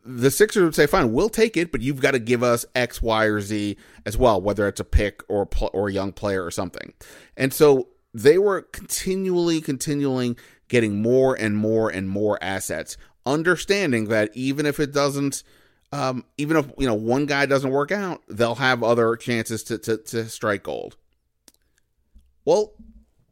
the 0.06 0.30
Sixers 0.32 0.64
would 0.64 0.76
say, 0.76 0.86
"Fine, 0.86 1.14
we'll 1.14 1.30
take 1.30 1.58
it, 1.58 1.72
but 1.72 1.82
you've 1.82 2.00
got 2.00 2.12
to 2.12 2.20
give 2.20 2.44
us 2.44 2.66
X, 2.76 3.02
Y, 3.02 3.26
or 3.26 3.42
Z 3.42 3.76
as 4.06 4.18
well, 4.18 4.40
whether 4.40 4.68
it's 4.68 4.80
a 4.80 4.86
pick 4.86 5.24
or 5.28 5.50
or 5.74 5.90
a 5.90 5.94
young 5.94 6.12
player 6.12 6.46
or 6.46 6.52
something." 6.52 6.94
And 7.36 7.54
so 7.54 7.90
they 8.14 8.38
were 8.38 8.62
continually, 8.62 9.62
continuing 9.62 10.38
getting 10.68 11.02
more 11.02 11.36
and 11.36 11.58
more 11.58 11.90
and 11.90 12.08
more 12.08 12.38
assets, 12.42 12.98
understanding 13.26 14.06
that 14.06 14.30
even 14.34 14.66
if 14.66 14.80
it 14.80 14.94
doesn't, 14.94 15.44
um, 15.92 16.24
even 16.38 16.58
if 16.58 16.72
you 16.78 16.88
know 16.88 16.94
one 16.94 17.26
guy 17.26 17.46
doesn't 17.46 17.72
work 17.72 17.92
out, 17.92 18.22
they'll 18.30 18.56
have 18.56 18.84
other 18.84 19.16
chances 19.16 19.64
to 19.64 19.78
to, 19.80 19.98
to 19.98 20.30
strike 20.30 20.64
gold. 20.64 20.98
Well, 22.46 22.74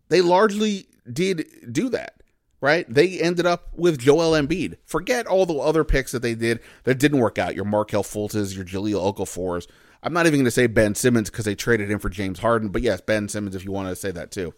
they 0.10 0.22
largely 0.22 0.88
did 1.12 1.48
do 1.72 1.90
that 1.90 2.24
right? 2.64 2.86
They 2.88 3.20
ended 3.20 3.46
up 3.46 3.68
with 3.76 4.00
Joel 4.00 4.32
Embiid. 4.42 4.78
Forget 4.86 5.28
all 5.28 5.46
the 5.46 5.56
other 5.56 5.84
picks 5.84 6.14
that 6.14 6.22
they 6.22 6.34
did 6.34 6.62
that 6.86 6.98
didn't 6.98 7.20
work 7.20 7.38
out. 7.38 7.56
Your 7.56 7.66
Markelle 7.66 8.04
Fultzes, 8.04 8.56
your 8.56 8.64
Jahlil 8.64 9.14
Okafors. 9.14 9.68
I'm 10.02 10.14
not 10.14 10.28
even 10.28 10.40
going 10.40 10.46
to 10.46 10.52
say 10.52 10.68
Ben 10.68 10.96
Simmons 10.96 11.30
because 11.30 11.44
they 11.44 11.56
traded 11.56 11.92
him 11.92 12.00
for 12.00 12.08
James 12.08 12.40
Harden, 12.40 12.70
but 12.70 12.82
yes, 12.82 13.02
Ben 13.02 13.28
Simmons 13.28 13.54
if 13.54 13.66
you 13.66 13.74
want 13.74 13.90
to 13.90 13.98
say 13.98 14.12
that 14.12 14.32
too. 14.32 14.54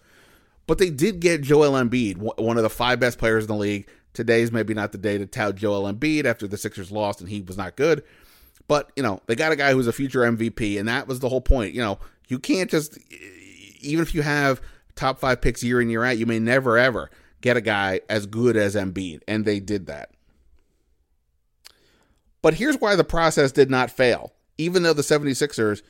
But 0.68 0.78
they 0.78 0.92
did 0.92 1.20
get 1.20 1.42
Joel 1.42 1.72
Embiid, 1.72 2.18
one 2.40 2.58
of 2.58 2.64
the 2.64 2.70
five 2.70 3.00
best 3.00 3.18
players 3.18 3.46
in 3.46 3.48
the 3.48 3.56
league. 3.56 3.90
Today's 4.14 4.52
maybe 4.52 4.76
not 4.76 4.92
the 4.92 5.00
day 5.00 5.18
to 5.18 5.26
tout 5.26 5.56
Joel 5.56 5.92
Embiid 5.92 6.26
after 6.26 6.48
the 6.48 6.58
Sixers 6.58 6.92
lost 6.92 7.22
and 7.22 7.30
he 7.30 7.42
was 7.42 7.58
not 7.58 7.76
good. 7.76 8.04
But, 8.68 8.92
you 8.96 9.02
know, 9.02 9.20
they 9.26 9.34
got 9.34 9.52
a 9.52 9.56
guy 9.56 9.74
who's 9.74 9.88
a 9.88 9.94
future 9.94 10.22
MVP, 10.22 10.80
and 10.80 10.88
that 10.88 11.08
was 11.08 11.22
the 11.22 11.30
whole 11.30 11.42
point. 11.42 11.74
You 11.74 11.82
know, 11.82 12.00
you 12.28 12.38
can't 12.38 12.70
just, 12.70 13.00
even 13.82 14.04
if 14.04 14.14
you 14.14 14.22
have 14.22 14.62
top 14.96 15.20
five 15.20 15.42
picks 15.42 15.64
year 15.64 15.82
in, 15.82 15.90
year 15.90 16.04
out, 16.04 16.18
you 16.18 16.26
may 16.26 16.40
never, 16.40 16.78
ever 16.78 17.10
get 17.42 17.58
a 17.58 17.62
guy 17.62 18.02
as 18.10 18.26
good 18.26 18.56
as 18.56 18.76
Embiid, 18.76 19.22
and 19.28 19.46
they 19.46 19.60
did 19.60 19.88
that. 19.88 20.12
But 22.42 22.56
here's 22.56 22.78
why 22.78 22.96
the 22.96 23.04
process 23.04 23.52
did 23.52 23.70
not 23.70 23.90
fail. 23.90 24.34
Even 24.58 24.84
though 24.84 24.94
the 24.94 25.02
76ers 25.02 25.82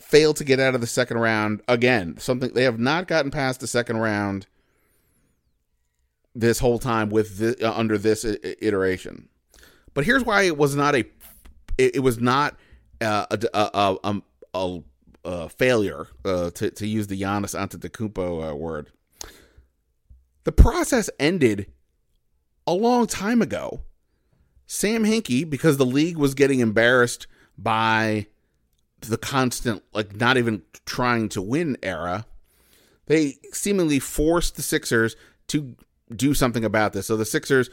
failed 0.00 0.36
to 0.36 0.44
get 0.44 0.58
out 0.58 0.74
of 0.74 0.80
the 0.80 0.86
second 0.86 1.18
round 1.18 1.62
again, 1.68 2.16
something 2.18 2.52
they 2.52 2.64
have 2.64 2.78
not 2.78 3.08
gotten 3.08 3.30
past 3.30 3.60
the 3.60 3.66
second 3.66 3.98
round 3.98 4.46
this 6.34 6.58
whole 6.58 6.78
time 6.78 7.10
with 7.10 7.38
the, 7.38 7.68
uh, 7.68 7.72
under 7.72 7.98
this 7.98 8.24
iteration. 8.24 9.28
But 9.92 10.04
here's 10.04 10.24
why 10.24 10.42
it 10.42 10.56
was 10.56 10.74
not 10.74 10.94
a 10.94 11.04
it, 11.78 12.02
was 12.02 12.20
not 12.20 12.56
uh, 13.00 13.26
a, 13.30 13.38
a, 13.52 13.98
a, 14.04 14.22
a, 14.54 14.82
a 15.24 15.48
failure 15.48 16.06
uh, 16.24 16.50
to 16.50 16.70
to 16.70 16.86
use 16.86 17.06
the 17.06 17.20
Giannis 17.20 17.54
Antetokounmpo 17.58 18.50
uh, 18.50 18.56
word. 18.56 18.90
The 20.44 20.52
process 20.52 21.08
ended 21.18 21.72
a 22.66 22.74
long 22.74 23.06
time 23.06 23.40
ago. 23.42 23.82
Sam 24.66 25.04
Hinkie, 25.04 25.48
because 25.48 25.76
the 25.76 25.86
league 25.86 26.16
was 26.16 26.34
getting 26.34 26.60
embarrassed 26.60 27.26
by 27.58 28.26
the 29.00 29.18
constant, 29.18 29.82
like 29.92 30.16
not 30.16 30.36
even 30.36 30.62
trying 30.86 31.28
to 31.30 31.42
win 31.42 31.76
era, 31.82 32.26
they 33.06 33.36
seemingly 33.52 33.98
forced 33.98 34.56
the 34.56 34.62
Sixers 34.62 35.16
to 35.48 35.76
do 36.14 36.34
something 36.34 36.64
about 36.64 36.92
this. 36.92 37.06
So 37.06 37.16
the 37.16 37.24
Sixers 37.26 37.70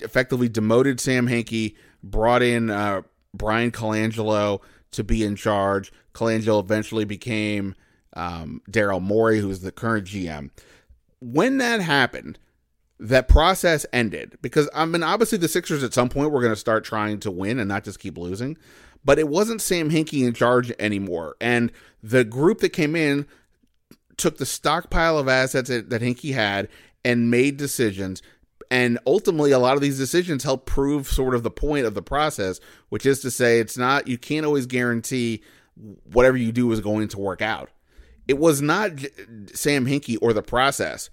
effectively 0.00 0.48
demoted 0.48 1.00
Sam 1.00 1.26
Hinkie, 1.26 1.74
brought 2.02 2.42
in 2.42 2.70
uh, 2.70 3.02
Bryan 3.32 3.70
Colangelo 3.70 4.60
to 4.96 5.04
be 5.04 5.24
in 5.24 5.36
charge. 5.36 5.92
Colangelo 6.14 6.60
eventually 6.60 7.04
became 7.04 7.74
um, 8.14 8.62
Daryl 8.70 9.02
Morey, 9.02 9.40
who's 9.40 9.60
the 9.60 9.72
current 9.72 10.06
GM 10.06 10.50
when 11.24 11.56
that 11.58 11.80
happened, 11.80 12.38
that 13.00 13.28
process 13.28 13.86
ended 13.92 14.38
because 14.42 14.68
I 14.74 14.84
mean, 14.84 15.02
obviously 15.02 15.38
the 15.38 15.48
Sixers 15.48 15.82
at 15.82 15.94
some 15.94 16.08
point 16.08 16.30
were 16.30 16.40
going 16.40 16.52
to 16.52 16.56
start 16.56 16.84
trying 16.84 17.18
to 17.20 17.30
win 17.30 17.58
and 17.58 17.68
not 17.68 17.84
just 17.84 17.98
keep 17.98 18.18
losing. 18.18 18.56
But 19.04 19.18
it 19.18 19.28
wasn't 19.28 19.60
Sam 19.60 19.90
Hinkie 19.90 20.26
in 20.26 20.32
charge 20.32 20.72
anymore, 20.78 21.36
and 21.40 21.72
the 22.02 22.24
group 22.24 22.60
that 22.60 22.70
came 22.70 22.96
in 22.96 23.26
took 24.16 24.38
the 24.38 24.46
stockpile 24.46 25.18
of 25.18 25.28
assets 25.28 25.68
that, 25.68 25.90
that 25.90 26.00
Hinkie 26.00 26.32
had 26.32 26.68
and 27.04 27.30
made 27.30 27.56
decisions. 27.56 28.22
And 28.70 28.98
ultimately, 29.06 29.52
a 29.52 29.58
lot 29.58 29.76
of 29.76 29.82
these 29.82 29.98
decisions 29.98 30.44
help 30.44 30.66
prove 30.66 31.06
sort 31.06 31.34
of 31.34 31.42
the 31.42 31.50
point 31.50 31.86
of 31.86 31.94
the 31.94 32.02
process, 32.02 32.60
which 32.88 33.06
is 33.06 33.20
to 33.20 33.30
say, 33.30 33.60
it's 33.60 33.76
not 33.76 34.08
you 34.08 34.18
can't 34.18 34.46
always 34.46 34.66
guarantee 34.66 35.42
whatever 36.12 36.36
you 36.36 36.52
do 36.52 36.70
is 36.72 36.80
going 36.80 37.08
to 37.08 37.18
work 37.18 37.42
out. 37.42 37.70
It 38.26 38.38
was 38.38 38.62
not 38.62 38.92
Sam 39.52 39.86
Hinkie 39.86 40.18
or 40.22 40.32
the 40.32 40.42
process 40.42 41.10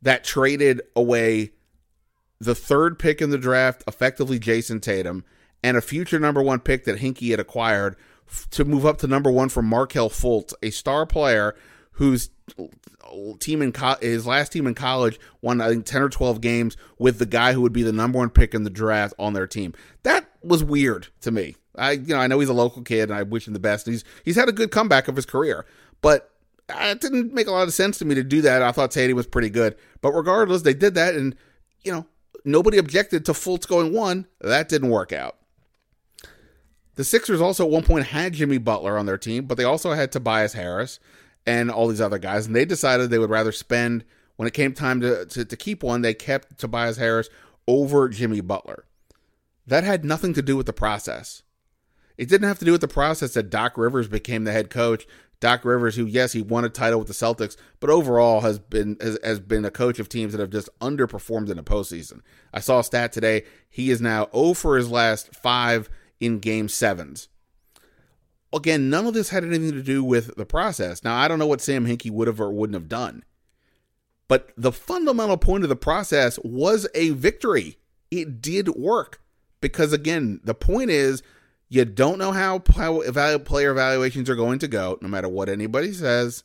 that 0.00 0.24
traded 0.24 0.80
away 0.96 1.52
the 2.40 2.54
third 2.54 2.98
pick 2.98 3.20
in 3.20 3.30
the 3.30 3.38
draft, 3.38 3.82
effectively 3.86 4.38
Jayson 4.38 4.80
Tatum, 4.80 5.24
and 5.62 5.76
a 5.76 5.82
future 5.82 6.20
number 6.20 6.42
one 6.42 6.60
pick 6.60 6.84
that 6.84 7.00
Hinkie 7.00 7.30
had 7.30 7.40
acquired 7.40 7.96
to 8.50 8.64
move 8.64 8.86
up 8.86 8.98
to 8.98 9.06
number 9.06 9.30
one 9.30 9.48
from 9.48 9.66
Markelle 9.66 10.10
Fultz, 10.10 10.54
a 10.62 10.70
star 10.70 11.04
player 11.04 11.54
whose 11.92 12.30
team 13.40 13.62
in 13.62 13.72
co- 13.72 13.96
his 14.00 14.26
last 14.26 14.52
team 14.52 14.66
in 14.66 14.74
college 14.74 15.18
won 15.40 15.60
I 15.60 15.68
think 15.68 15.86
ten 15.86 16.02
or 16.02 16.08
twelve 16.08 16.40
games 16.40 16.76
with 16.98 17.18
the 17.18 17.26
guy 17.26 17.52
who 17.52 17.60
would 17.62 17.72
be 17.72 17.82
the 17.82 17.92
number 17.92 18.18
one 18.18 18.30
pick 18.30 18.54
in 18.54 18.64
the 18.64 18.70
draft 18.70 19.14
on 19.18 19.32
their 19.32 19.46
team. 19.46 19.74
That 20.02 20.28
was 20.42 20.62
weird 20.62 21.08
to 21.22 21.30
me. 21.30 21.56
I 21.76 21.92
you 21.92 22.14
know 22.14 22.20
I 22.20 22.26
know 22.26 22.40
he's 22.40 22.48
a 22.48 22.54
local 22.54 22.82
kid 22.82 23.10
and 23.10 23.18
I 23.18 23.22
wish 23.22 23.46
him 23.46 23.52
the 23.52 23.58
best. 23.58 23.86
He's 23.86 24.04
he's 24.24 24.36
had 24.36 24.48
a 24.48 24.52
good 24.52 24.70
comeback 24.70 25.08
of 25.08 25.16
his 25.16 25.26
career, 25.26 25.66
but 26.00 26.30
it 26.68 27.00
didn't 27.00 27.32
make 27.32 27.46
a 27.46 27.50
lot 27.50 27.66
of 27.66 27.74
sense 27.74 27.98
to 27.98 28.04
me 28.04 28.14
to 28.14 28.22
do 28.22 28.42
that. 28.42 28.62
I 28.62 28.72
thought 28.72 28.90
Tatum 28.90 29.16
was 29.16 29.26
pretty 29.26 29.50
good. 29.50 29.76
But 30.00 30.12
regardless, 30.12 30.62
they 30.62 30.74
did 30.74 30.94
that, 30.94 31.14
and, 31.14 31.34
you 31.82 31.92
know, 31.92 32.06
nobody 32.44 32.78
objected 32.78 33.24
to 33.26 33.32
Fultz 33.32 33.66
going 33.66 33.92
one. 33.92 34.26
That 34.40 34.68
didn't 34.68 34.90
work 34.90 35.12
out. 35.12 35.36
The 36.96 37.04
Sixers 37.04 37.40
also 37.40 37.64
at 37.64 37.70
one 37.70 37.84
point 37.84 38.06
had 38.06 38.32
Jimmy 38.32 38.58
Butler 38.58 38.98
on 38.98 39.06
their 39.06 39.18
team, 39.18 39.46
but 39.46 39.56
they 39.56 39.64
also 39.64 39.92
had 39.92 40.10
Tobias 40.10 40.52
Harris 40.52 40.98
and 41.48 41.70
all 41.70 41.88
these 41.88 42.00
other 42.00 42.18
guys, 42.18 42.46
and 42.46 42.54
they 42.54 42.66
decided 42.66 43.08
they 43.08 43.18
would 43.18 43.30
rather 43.30 43.52
spend 43.52 44.04
when 44.36 44.46
it 44.46 44.54
came 44.54 44.74
time 44.74 45.00
to, 45.00 45.24
to, 45.26 45.44
to 45.44 45.56
keep 45.56 45.82
one, 45.82 46.02
they 46.02 46.14
kept 46.14 46.58
Tobias 46.58 46.98
Harris 46.98 47.30
over 47.66 48.08
Jimmy 48.08 48.40
Butler. 48.40 48.84
That 49.66 49.82
had 49.82 50.04
nothing 50.04 50.34
to 50.34 50.42
do 50.42 50.56
with 50.56 50.66
the 50.66 50.72
process. 50.72 51.42
It 52.18 52.28
didn't 52.28 52.48
have 52.48 52.58
to 52.58 52.64
do 52.64 52.72
with 52.72 52.80
the 52.82 52.88
process 52.88 53.34
that 53.34 53.50
Doc 53.50 53.78
Rivers 53.78 54.08
became 54.08 54.44
the 54.44 54.52
head 54.52 54.70
coach 54.70 55.06
Doc 55.40 55.64
Rivers, 55.64 55.94
who 55.96 56.04
yes, 56.04 56.32
he 56.32 56.42
won 56.42 56.64
a 56.64 56.68
title 56.68 56.98
with 56.98 57.08
the 57.08 57.14
Celtics, 57.14 57.56
but 57.78 57.90
overall 57.90 58.40
has 58.40 58.58
been 58.58 58.96
has, 59.00 59.18
has 59.22 59.38
been 59.40 59.64
a 59.64 59.70
coach 59.70 59.98
of 59.98 60.08
teams 60.08 60.32
that 60.32 60.40
have 60.40 60.50
just 60.50 60.68
underperformed 60.80 61.48
in 61.48 61.56
the 61.56 61.62
postseason. 61.62 62.20
I 62.52 62.60
saw 62.60 62.80
a 62.80 62.84
stat 62.84 63.12
today; 63.12 63.44
he 63.70 63.90
is 63.90 64.00
now 64.00 64.28
0 64.34 64.54
for 64.54 64.76
his 64.76 64.90
last 64.90 65.34
five 65.36 65.88
in 66.18 66.40
Game 66.40 66.68
Sevens. 66.68 67.28
Again, 68.52 68.88
none 68.88 69.06
of 69.06 69.14
this 69.14 69.28
had 69.28 69.44
anything 69.44 69.72
to 69.72 69.82
do 69.82 70.02
with 70.02 70.36
the 70.36 70.46
process. 70.46 71.04
Now, 71.04 71.16
I 71.16 71.28
don't 71.28 71.38
know 71.38 71.46
what 71.46 71.60
Sam 71.60 71.86
Hinkie 71.86 72.10
would 72.10 72.28
have 72.28 72.40
or 72.40 72.50
wouldn't 72.50 72.74
have 72.74 72.88
done, 72.88 73.24
but 74.26 74.50
the 74.56 74.72
fundamental 74.72 75.36
point 75.36 75.64
of 75.64 75.68
the 75.68 75.76
process 75.76 76.38
was 76.42 76.86
a 76.94 77.10
victory. 77.10 77.78
It 78.10 78.40
did 78.40 78.68
work 78.68 79.20
because, 79.60 79.92
again, 79.92 80.40
the 80.44 80.54
point 80.54 80.90
is 80.90 81.22
you 81.68 81.84
don't 81.84 82.18
know 82.18 82.32
how, 82.32 82.58
player 82.58 83.02
evaluations 83.70 84.30
are 84.30 84.34
going 84.34 84.58
to 84.60 84.68
go, 84.68 84.98
no 85.02 85.08
matter 85.08 85.28
what 85.28 85.50
anybody 85.50 85.92
says. 85.92 86.44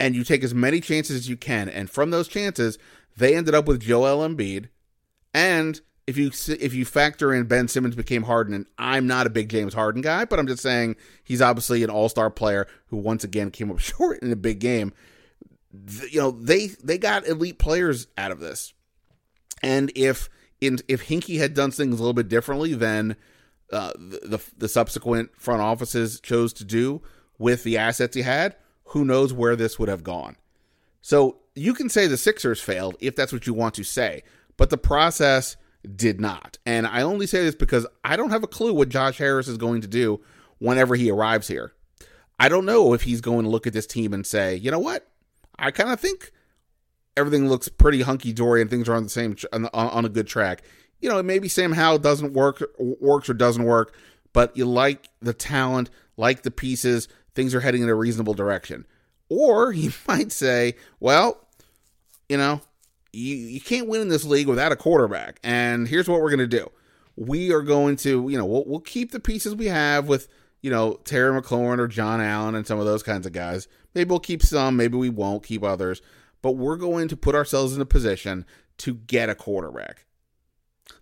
And 0.00 0.14
you 0.14 0.24
take 0.24 0.42
as 0.42 0.54
many 0.54 0.80
chances 0.80 1.16
as 1.16 1.28
you 1.28 1.36
can. 1.36 1.68
And 1.68 1.90
from 1.90 2.10
those 2.10 2.28
chances, 2.28 2.78
they 3.16 3.36
ended 3.36 3.54
up 3.54 3.66
with 3.66 3.80
Joel 3.80 4.26
Embiid. 4.26 4.68
And 5.34 5.80
if 6.08 6.16
you 6.16 6.30
if 6.58 6.72
you 6.72 6.86
factor 6.86 7.34
in 7.34 7.44
Ben 7.44 7.68
Simmons 7.68 7.94
became 7.94 8.22
Harden, 8.22 8.54
and 8.54 8.66
I'm 8.78 9.06
not 9.06 9.26
a 9.26 9.30
big 9.30 9.50
James 9.50 9.74
Harden 9.74 10.00
guy, 10.00 10.24
but 10.24 10.38
I'm 10.38 10.46
just 10.46 10.62
saying 10.62 10.96
he's 11.22 11.42
obviously 11.42 11.84
an 11.84 11.90
All 11.90 12.08
Star 12.08 12.30
player 12.30 12.66
who 12.86 12.96
once 12.96 13.24
again 13.24 13.50
came 13.50 13.70
up 13.70 13.78
short 13.78 14.22
in 14.22 14.32
a 14.32 14.36
big 14.36 14.58
game. 14.58 14.94
You 16.10 16.20
know 16.20 16.30
they 16.30 16.68
they 16.82 16.96
got 16.96 17.26
elite 17.28 17.58
players 17.58 18.06
out 18.16 18.32
of 18.32 18.40
this, 18.40 18.72
and 19.62 19.92
if 19.94 20.30
in, 20.62 20.78
if 20.88 21.06
Hinkie 21.06 21.38
had 21.38 21.52
done 21.52 21.72
things 21.72 21.96
a 21.96 22.02
little 22.02 22.14
bit 22.14 22.28
differently 22.28 22.72
than 22.72 23.14
uh, 23.70 23.92
the, 23.98 24.20
the, 24.24 24.44
the 24.56 24.68
subsequent 24.68 25.32
front 25.36 25.60
offices 25.60 26.20
chose 26.20 26.54
to 26.54 26.64
do 26.64 27.02
with 27.38 27.64
the 27.64 27.76
assets 27.76 28.16
he 28.16 28.22
had, 28.22 28.56
who 28.84 29.04
knows 29.04 29.34
where 29.34 29.56
this 29.56 29.78
would 29.78 29.90
have 29.90 30.02
gone. 30.02 30.36
So 31.02 31.40
you 31.54 31.74
can 31.74 31.90
say 31.90 32.06
the 32.06 32.16
Sixers 32.16 32.62
failed 32.62 32.96
if 32.98 33.14
that's 33.14 33.32
what 33.32 33.46
you 33.46 33.52
want 33.52 33.74
to 33.74 33.84
say, 33.84 34.22
but 34.56 34.70
the 34.70 34.78
process 34.78 35.58
did 35.96 36.20
not. 36.20 36.58
And 36.66 36.86
I 36.86 37.02
only 37.02 37.26
say 37.26 37.44
this 37.44 37.54
because 37.54 37.86
I 38.04 38.16
don't 38.16 38.30
have 38.30 38.42
a 38.42 38.48
clue 38.48 38.74
what 38.74 38.88
Josh 38.88 39.18
Harris 39.18 39.48
is 39.48 39.56
going 39.56 39.80
to 39.82 39.88
do 39.88 40.20
whenever 40.58 40.94
he 40.94 41.10
arrives 41.10 41.48
here. 41.48 41.72
I 42.38 42.48
don't 42.48 42.66
know 42.66 42.92
if 42.92 43.02
he's 43.02 43.20
going 43.20 43.44
to 43.44 43.50
look 43.50 43.66
at 43.66 43.72
this 43.72 43.86
team 43.86 44.12
and 44.12 44.26
say, 44.26 44.56
you 44.56 44.70
know 44.70 44.78
what? 44.78 45.08
I 45.58 45.70
kind 45.70 45.90
of 45.90 45.98
think 45.98 46.32
everything 47.16 47.48
looks 47.48 47.68
pretty 47.68 48.02
hunky 48.02 48.32
dory 48.32 48.60
and 48.60 48.70
things 48.70 48.88
are 48.88 48.94
on 48.94 49.02
the 49.02 49.08
same 49.08 49.36
on, 49.52 49.66
on 49.72 50.04
a 50.04 50.08
good 50.08 50.26
track. 50.26 50.62
You 51.00 51.08
know, 51.08 51.22
maybe 51.22 51.48
Sam 51.48 51.72
Howell 51.72 51.98
doesn't 51.98 52.32
work 52.32 52.62
works 52.78 53.28
or 53.28 53.34
doesn't 53.34 53.64
work, 53.64 53.94
but 54.32 54.56
you 54.56 54.64
like 54.66 55.08
the 55.20 55.34
talent, 55.34 55.90
like 56.16 56.42
the 56.42 56.50
pieces, 56.50 57.08
things 57.34 57.54
are 57.54 57.60
heading 57.60 57.82
in 57.82 57.88
a 57.88 57.94
reasonable 57.94 58.34
direction. 58.34 58.86
Or 59.28 59.72
he 59.72 59.90
might 60.08 60.32
say, 60.32 60.76
well, 61.00 61.44
you 62.28 62.36
know, 62.36 62.60
you, 63.12 63.36
you 63.36 63.60
can't 63.60 63.88
win 63.88 64.02
in 64.02 64.08
this 64.08 64.24
league 64.24 64.48
without 64.48 64.72
a 64.72 64.76
quarterback. 64.76 65.40
And 65.42 65.88
here's 65.88 66.08
what 66.08 66.20
we're 66.20 66.30
going 66.30 66.38
to 66.38 66.46
do. 66.46 66.70
We 67.16 67.52
are 67.52 67.62
going 67.62 67.96
to, 67.96 68.28
you 68.28 68.38
know, 68.38 68.46
we'll, 68.46 68.64
we'll 68.66 68.80
keep 68.80 69.10
the 69.10 69.20
pieces 69.20 69.54
we 69.54 69.66
have 69.66 70.08
with, 70.08 70.28
you 70.60 70.70
know, 70.70 70.94
Terry 71.04 71.40
McLaurin 71.40 71.78
or 71.78 71.88
Jon 71.88 72.20
Allen 72.20 72.54
and 72.54 72.66
some 72.66 72.78
of 72.78 72.86
those 72.86 73.02
kinds 73.02 73.26
of 73.26 73.32
guys. 73.32 73.66
Maybe 73.94 74.10
we'll 74.10 74.20
keep 74.20 74.42
some, 74.42 74.76
maybe 74.76 74.96
we 74.96 75.08
won't 75.08 75.42
keep 75.42 75.64
others 75.64 76.00
but 76.42 76.52
we're 76.52 76.76
going 76.76 77.08
to 77.08 77.16
put 77.16 77.34
ourselves 77.34 77.74
in 77.74 77.80
a 77.80 77.86
position 77.86 78.44
to 78.78 78.94
get 78.94 79.28
a 79.28 79.34
quarterback. 79.34 80.04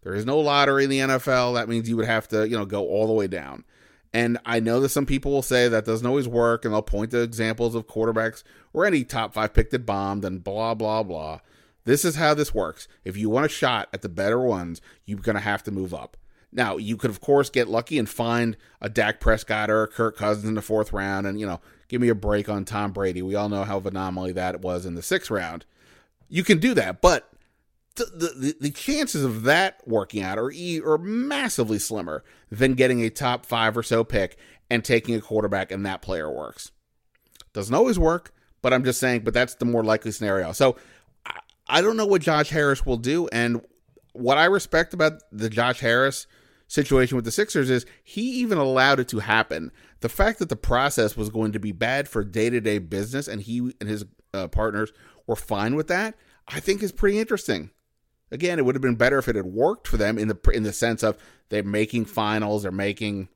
There 0.02 0.14
is 0.14 0.26
no 0.26 0.38
lottery 0.38 0.84
in 0.84 0.90
the 0.90 1.00
NFL. 1.00 1.54
That 1.54 1.68
means 1.68 1.88
you 1.88 1.96
would 1.96 2.06
have 2.06 2.28
to, 2.28 2.48
you 2.48 2.56
know, 2.56 2.64
go 2.64 2.86
all 2.86 3.06
the 3.06 3.12
way 3.12 3.26
down. 3.26 3.64
And 4.12 4.38
I 4.46 4.60
know 4.60 4.80
that 4.80 4.88
some 4.88 5.04
people 5.04 5.30
will 5.30 5.42
say 5.42 5.68
that 5.68 5.84
doesn't 5.84 6.06
always 6.06 6.28
work, 6.28 6.64
and 6.64 6.72
they'll 6.72 6.82
point 6.82 7.10
to 7.10 7.20
examples 7.20 7.74
of 7.74 7.86
quarterbacks 7.86 8.42
or 8.72 8.86
any 8.86 9.04
top 9.04 9.34
five 9.34 9.52
pick 9.52 9.70
that 9.70 9.84
bombed 9.84 10.24
and 10.24 10.42
blah, 10.42 10.74
blah, 10.74 11.02
blah. 11.02 11.40
This 11.86 12.04
is 12.04 12.16
how 12.16 12.34
this 12.34 12.52
works. 12.52 12.88
If 13.04 13.16
you 13.16 13.30
want 13.30 13.46
a 13.46 13.48
shot 13.48 13.88
at 13.92 14.02
the 14.02 14.08
better 14.08 14.40
ones, 14.40 14.82
you're 15.06 15.20
going 15.20 15.36
to 15.36 15.40
have 15.40 15.62
to 15.62 15.70
move 15.70 15.94
up. 15.94 16.16
Now, 16.52 16.76
you 16.76 16.96
could, 16.96 17.10
of 17.10 17.20
course, 17.20 17.48
get 17.48 17.68
lucky 17.68 17.98
and 17.98 18.08
find 18.08 18.56
a 18.80 18.88
Dak 18.88 19.20
Prescott 19.20 19.70
or 19.70 19.84
a 19.84 19.88
Kirk 19.88 20.16
Cousins 20.16 20.48
in 20.48 20.54
the 20.54 20.62
fourth 20.62 20.92
round 20.92 21.26
and, 21.26 21.38
you 21.38 21.46
know, 21.46 21.60
give 21.88 22.00
me 22.00 22.08
a 22.08 22.14
break 22.14 22.48
on 22.48 22.64
Tom 22.64 22.92
Brady. 22.92 23.22
We 23.22 23.36
all 23.36 23.48
know 23.48 23.64
how 23.64 23.76
of 23.76 23.86
anomaly 23.86 24.32
that 24.32 24.60
was 24.60 24.84
in 24.84 24.96
the 24.96 25.02
sixth 25.02 25.30
round. 25.30 25.64
You 26.28 26.42
can 26.42 26.58
do 26.58 26.74
that, 26.74 27.00
but 27.00 27.30
the, 27.94 28.04
the, 28.04 28.56
the 28.60 28.70
chances 28.70 29.24
of 29.24 29.44
that 29.44 29.80
working 29.86 30.22
out 30.22 30.38
are, 30.38 30.52
are 30.84 30.98
massively 30.98 31.78
slimmer 31.78 32.24
than 32.50 32.74
getting 32.74 33.00
a 33.02 33.10
top 33.10 33.46
five 33.46 33.76
or 33.76 33.82
so 33.82 34.02
pick 34.02 34.36
and 34.68 34.84
taking 34.84 35.14
a 35.14 35.20
quarterback 35.20 35.70
and 35.70 35.86
that 35.86 36.02
player 36.02 36.30
works. 36.30 36.72
Doesn't 37.52 37.74
always 37.74 37.98
work, 37.98 38.32
but 38.60 38.72
I'm 38.72 38.84
just 38.84 38.98
saying, 38.98 39.20
but 39.20 39.34
that's 39.34 39.54
the 39.54 39.64
more 39.64 39.84
likely 39.84 40.10
scenario. 40.10 40.52
So 40.52 40.76
I, 41.68 41.82
don't 41.82 41.96
know 41.96 42.06
what 42.06 42.22
Josh 42.22 42.50
Harris 42.50 42.84
will 42.84 42.96
do. 42.96 43.28
And 43.28 43.64
what 44.12 44.38
I 44.38 44.44
respect 44.46 44.94
about 44.94 45.22
the 45.32 45.50
Josh 45.50 45.80
Harris 45.80 46.26
situation 46.68 47.16
with 47.16 47.24
the 47.24 47.30
Sixers 47.30 47.70
is 47.70 47.86
he 48.02 48.22
even 48.40 48.58
allowed 48.58 48.98
it 49.00 49.08
to 49.08 49.20
happen 49.20 49.70
the 50.00 50.08
fact 50.08 50.38
that 50.38 50.48
the 50.48 50.56
process 50.56 51.16
was 51.16 51.30
going 51.30 51.52
to 51.52 51.58
be 51.58 51.72
bad 51.72 52.08
for 52.08 52.24
day 52.24 52.50
to 52.50 52.60
day 52.60 52.78
business 52.78 53.28
and 53.28 53.42
he 53.42 53.58
and 53.80 53.88
his 53.88 54.04
uh, 54.34 54.48
partners 54.48 54.92
were 55.26 55.36
fine 55.36 55.74
with 55.74 55.88
that, 55.88 56.14
I 56.48 56.60
think 56.60 56.82
is 56.82 56.92
pretty 56.92 57.18
interesting. 57.18 57.70
Again, 58.30 58.58
it 58.58 58.64
would 58.64 58.74
have 58.74 58.82
been 58.82 58.96
better 58.96 59.18
if 59.18 59.28
it 59.28 59.36
had 59.36 59.46
worked 59.46 59.88
for 59.88 59.96
them 59.96 60.18
in 60.18 60.28
the 60.28 60.38
in 60.52 60.62
the 60.62 60.72
sense 60.72 61.02
of 61.02 61.16
they're 61.48 61.62
making 61.62 62.06
finals, 62.06 62.62
they're 62.62 62.72
making 62.72 63.28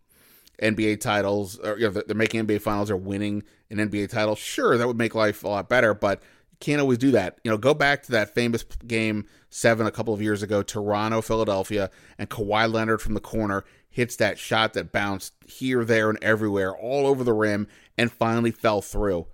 NBA 0.62 1.00
titles, 1.00 1.58
or 1.58 1.78
you 1.78 1.90
know, 1.90 2.02
they're 2.06 2.16
making 2.16 2.46
NBA 2.46 2.60
finals 2.60 2.90
or 2.90 2.96
winning 2.96 3.42
an 3.70 3.78
NBA 3.78 4.10
title. 4.10 4.36
Sure, 4.36 4.76
that 4.76 4.86
would 4.86 4.98
make 4.98 5.14
life 5.14 5.44
a 5.44 5.48
lot 5.48 5.68
better, 5.68 5.94
but 5.94 6.22
can't 6.60 6.80
always 6.80 6.98
do 6.98 7.10
that. 7.12 7.38
You 7.42 7.50
know, 7.50 7.56
go 7.56 7.74
back 7.74 8.02
to 8.04 8.12
that 8.12 8.34
famous 8.34 8.62
game 8.86 9.26
seven 9.48 9.86
a 9.86 9.90
couple 9.90 10.14
of 10.14 10.22
years 10.22 10.42
ago, 10.42 10.62
Toronto, 10.62 11.20
Philadelphia, 11.20 11.90
and 12.18 12.30
Kawhi 12.30 12.72
Leonard 12.72 13.00
from 13.02 13.14
the 13.14 13.20
corner 13.20 13.64
hits 13.88 14.16
that 14.16 14.38
shot 14.38 14.74
that 14.74 14.92
bounced 14.92 15.34
here, 15.46 15.84
there, 15.84 16.08
and 16.08 16.22
everywhere, 16.22 16.76
all 16.76 17.06
over 17.06 17.24
the 17.24 17.32
rim, 17.32 17.66
and 17.98 18.12
finally 18.12 18.52
fell 18.52 18.80
through. 18.80 19.26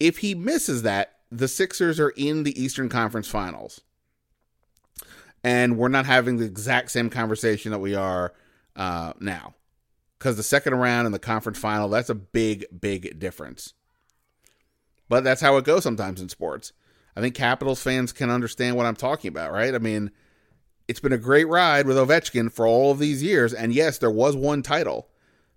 If 0.00 0.18
he 0.18 0.34
misses 0.34 0.82
that, 0.82 1.18
the 1.30 1.46
Sixers 1.46 2.00
are 2.00 2.10
in 2.10 2.42
the 2.42 2.60
Eastern 2.60 2.88
Conference 2.88 3.28
Finals. 3.28 3.82
And 5.44 5.78
we're 5.78 5.88
not 5.88 6.06
having 6.06 6.36
the 6.36 6.44
exact 6.44 6.90
same 6.90 7.08
conversation 7.08 7.70
that 7.70 7.78
we 7.78 7.94
are 7.94 8.34
uh, 8.74 9.12
now. 9.20 9.54
Because 10.18 10.36
the 10.36 10.42
second 10.42 10.74
round 10.74 11.06
and 11.06 11.14
the 11.14 11.18
conference 11.18 11.58
final, 11.58 11.88
that's 11.88 12.10
a 12.10 12.14
big, 12.14 12.66
big 12.78 13.18
difference. 13.18 13.72
But 15.10 15.24
that's 15.24 15.40
how 15.40 15.56
it 15.56 15.64
goes 15.64 15.82
sometimes 15.82 16.20
in 16.20 16.28
sports. 16.28 16.72
I 17.16 17.20
think 17.20 17.34
Capitals 17.34 17.82
fans 17.82 18.12
can 18.12 18.30
understand 18.30 18.76
what 18.76 18.86
I'm 18.86 18.94
talking 18.94 19.28
about, 19.28 19.52
right? 19.52 19.74
I 19.74 19.78
mean, 19.78 20.12
it's 20.86 21.00
been 21.00 21.12
a 21.12 21.18
great 21.18 21.48
ride 21.48 21.88
with 21.88 21.96
Ovechkin 21.96 22.50
for 22.50 22.64
all 22.64 22.92
of 22.92 23.00
these 23.00 23.20
years. 23.20 23.52
And 23.52 23.74
yes, 23.74 23.98
there 23.98 24.10
was 24.10 24.36
one 24.36 24.62
title. 24.62 25.08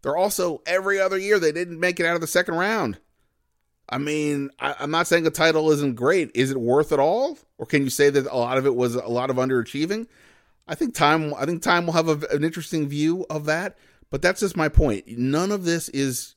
There 0.01 0.17
also, 0.17 0.63
every 0.65 0.99
other 0.99 1.19
year, 1.19 1.39
they 1.39 1.51
didn't 1.51 1.79
make 1.79 1.99
it 1.99 2.05
out 2.07 2.15
of 2.15 2.21
the 2.21 2.27
second 2.27 2.55
round. 2.55 2.97
I 3.87 3.99
mean, 3.99 4.49
I, 4.59 4.73
am 4.79 4.89
not 4.89 5.05
saying 5.05 5.23
the 5.23 5.29
title 5.29 5.69
isn't 5.69 5.95
great. 5.95 6.31
Is 6.33 6.49
it 6.49 6.59
worth 6.59 6.91
it 6.91 6.99
all? 6.99 7.37
Or 7.59 7.67
can 7.67 7.83
you 7.83 7.91
say 7.91 8.09
that 8.09 8.25
a 8.25 8.35
lot 8.35 8.57
of 8.57 8.65
it 8.65 8.75
was 8.75 8.95
a 8.95 9.07
lot 9.07 9.29
of 9.29 9.35
underachieving? 9.35 10.07
I 10.67 10.73
think 10.73 10.95
time 10.95 11.33
I 11.35 11.45
think 11.45 11.61
time 11.61 11.85
will 11.85 11.93
have 11.93 12.07
a, 12.09 12.25
an 12.35 12.43
interesting 12.43 12.87
view 12.87 13.25
of 13.29 13.45
that, 13.45 13.77
but 14.09 14.23
that's 14.23 14.39
just 14.39 14.57
my 14.57 14.67
point. 14.67 15.07
None 15.07 15.51
of 15.51 15.63
this 15.63 15.89
is 15.89 16.35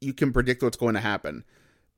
you 0.00 0.12
can 0.12 0.32
predict 0.32 0.64
what's 0.64 0.76
going 0.76 0.94
to 0.94 1.00
happen. 1.00 1.44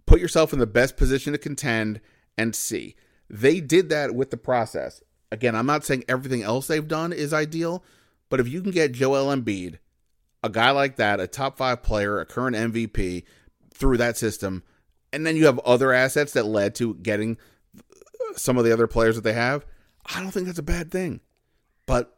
Put 0.08 0.20
yourself 0.20 0.54
in 0.54 0.58
the 0.58 0.66
best 0.66 0.96
position 0.96 1.32
to 1.32 1.38
contend 1.38 2.00
and 2.38 2.56
see. 2.56 2.96
They 3.28 3.60
did 3.60 3.90
that 3.90 4.14
with 4.14 4.30
the 4.30 4.38
process. 4.38 5.02
Again, 5.30 5.54
I'm 5.54 5.66
not 5.66 5.84
saying 5.84 6.04
everything 6.08 6.42
else 6.42 6.66
they've 6.66 6.88
done 6.88 7.12
is 7.12 7.34
ideal, 7.34 7.84
but 8.30 8.40
if 8.40 8.48
you 8.48 8.62
can 8.62 8.70
get 8.70 8.92
Joel 8.92 9.26
Embiid, 9.26 9.76
a 10.42 10.48
guy 10.48 10.70
like 10.70 10.96
that, 10.96 11.20
a 11.20 11.26
top 11.26 11.58
five 11.58 11.82
player, 11.82 12.18
a 12.18 12.24
current 12.24 12.56
MVP 12.56 13.24
through 13.74 13.98
that 13.98 14.16
system, 14.16 14.62
and 15.12 15.26
then 15.26 15.36
you 15.36 15.44
have 15.44 15.58
other 15.58 15.92
assets 15.92 16.32
that 16.32 16.46
led 16.46 16.74
to 16.76 16.94
getting 16.94 17.36
some 18.34 18.56
of 18.56 18.64
the 18.64 18.72
other 18.72 18.86
players 18.86 19.16
that 19.16 19.24
they 19.24 19.34
have, 19.34 19.66
I 20.06 20.22
don't 20.22 20.30
think 20.30 20.46
that's 20.46 20.58
a 20.58 20.62
bad 20.62 20.90
thing. 20.90 21.20
But 21.84 22.16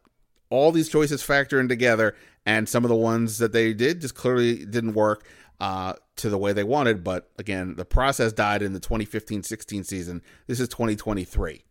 all 0.49 0.71
these 0.71 0.87
choices 0.87 1.23
factor 1.23 1.59
in 1.59 1.67
together, 1.67 2.15
and 2.45 2.69
some 2.69 2.85
of 2.85 2.89
the 2.89 2.95
ones 2.95 3.37
that 3.39 3.51
they 3.51 3.73
did 3.73 3.99
just 3.99 4.15
clearly 4.15 4.65
didn't 4.65 4.93
work 4.93 5.25
uh, 5.61 5.93
to 6.15 6.27
the 6.27 6.39
way 6.39 6.51
they 6.51 6.63
wanted. 6.63 7.03
But 7.03 7.29
again, 7.37 7.75
the 7.75 7.85
process 7.85 8.33
died 8.33 8.63
in 8.63 8.73
the 8.73 8.79
2015 8.79 9.43
16 9.43 9.83
season. 9.85 10.21
This 10.47 10.59
is 10.59 10.67
2023 10.67 11.63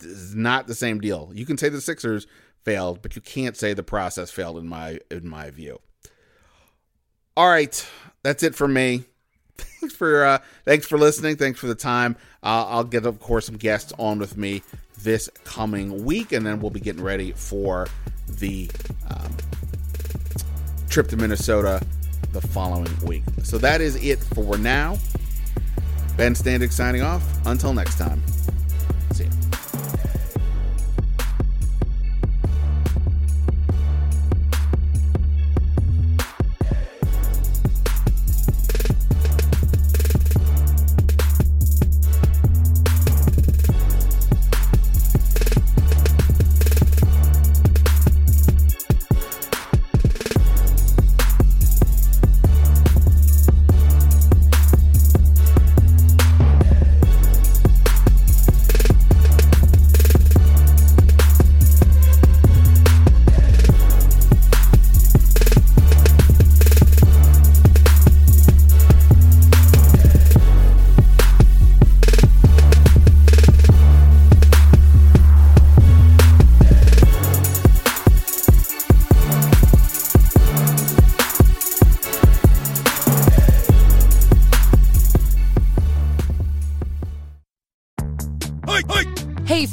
This 0.00 0.10
is 0.10 0.34
not 0.34 0.66
the 0.66 0.74
same 0.74 1.00
deal. 1.00 1.30
You 1.32 1.46
can 1.46 1.56
say 1.56 1.70
the 1.70 1.80
Sixers 1.80 2.26
failed, 2.64 3.00
but 3.00 3.14
you 3.14 3.22
can't 3.22 3.56
say 3.56 3.72
the 3.72 3.84
process 3.84 4.30
failed 4.30 4.58
in 4.58 4.68
my 4.68 4.98
in 5.10 5.26
my 5.26 5.50
view. 5.50 5.80
All 7.36 7.48
right, 7.48 7.88
that's 8.24 8.42
it 8.42 8.56
for 8.56 8.68
me. 8.68 9.04
Thanks 9.56 9.94
for 9.94 10.24
uh, 10.24 10.38
thanks 10.64 10.86
for 10.86 10.98
listening. 10.98 11.36
Thanks 11.36 11.60
for 11.60 11.66
the 11.66 11.74
time. 11.74 12.16
Uh, 12.42 12.66
I'll 12.66 12.84
get 12.84 13.06
of 13.06 13.20
course 13.20 13.46
some 13.46 13.56
guests 13.56 13.92
on 13.98 14.18
with 14.18 14.36
me 14.36 14.62
this 15.02 15.28
coming 15.44 16.04
week, 16.04 16.32
and 16.32 16.44
then 16.44 16.60
we'll 16.60 16.70
be 16.70 16.80
getting 16.80 17.02
ready 17.02 17.32
for 17.32 17.86
the 18.28 18.70
um, 19.08 19.36
trip 20.88 21.08
to 21.08 21.16
Minnesota 21.16 21.84
the 22.32 22.40
following 22.40 22.94
week. 23.04 23.22
So 23.42 23.58
that 23.58 23.80
is 23.80 23.96
it 24.02 24.18
for 24.34 24.56
now. 24.58 24.98
Ben 26.16 26.34
Standig 26.34 26.72
signing 26.72 27.02
off. 27.02 27.22
Until 27.46 27.72
next 27.72 27.98
time. 27.98 28.22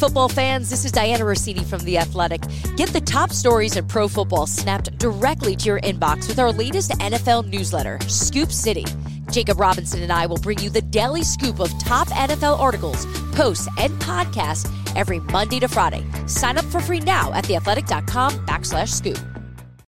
Football 0.09 0.29
fans, 0.29 0.71
this 0.71 0.85
is 0.85 0.91
Dianna 0.91 1.19
Russini 1.19 1.63
from 1.63 1.81
The 1.81 1.99
Athletic. 1.99 2.41
Get 2.75 2.89
the 2.89 2.99
top 2.99 3.29
stories 3.29 3.77
in 3.77 3.85
pro 3.85 4.07
football 4.07 4.47
snapped 4.47 4.97
directly 4.97 5.55
to 5.57 5.65
your 5.67 5.79
inbox 5.81 6.27
with 6.27 6.39
our 6.39 6.51
latest 6.51 6.89
NFL 6.93 7.47
newsletter, 7.47 7.99
Scoop 8.07 8.51
City. 8.51 8.85
Jacob 9.29 9.59
Robinson 9.59 10.01
and 10.01 10.11
I 10.11 10.25
will 10.25 10.39
bring 10.39 10.57
you 10.57 10.71
the 10.71 10.81
daily 10.81 11.21
scoop 11.21 11.59
of 11.59 11.69
top 11.77 12.07
NFL 12.07 12.57
articles, 12.57 13.05
posts, 13.33 13.67
and 13.77 13.93
podcasts 14.01 14.67
every 14.95 15.19
Monday 15.19 15.59
to 15.59 15.67
Friday. 15.67 16.03
Sign 16.25 16.57
up 16.57 16.65
for 16.65 16.79
free 16.79 17.01
now 17.01 17.31
at 17.33 17.43
theathletic.com 17.43 18.31
backslash 18.47 18.89
scoop. 18.89 19.28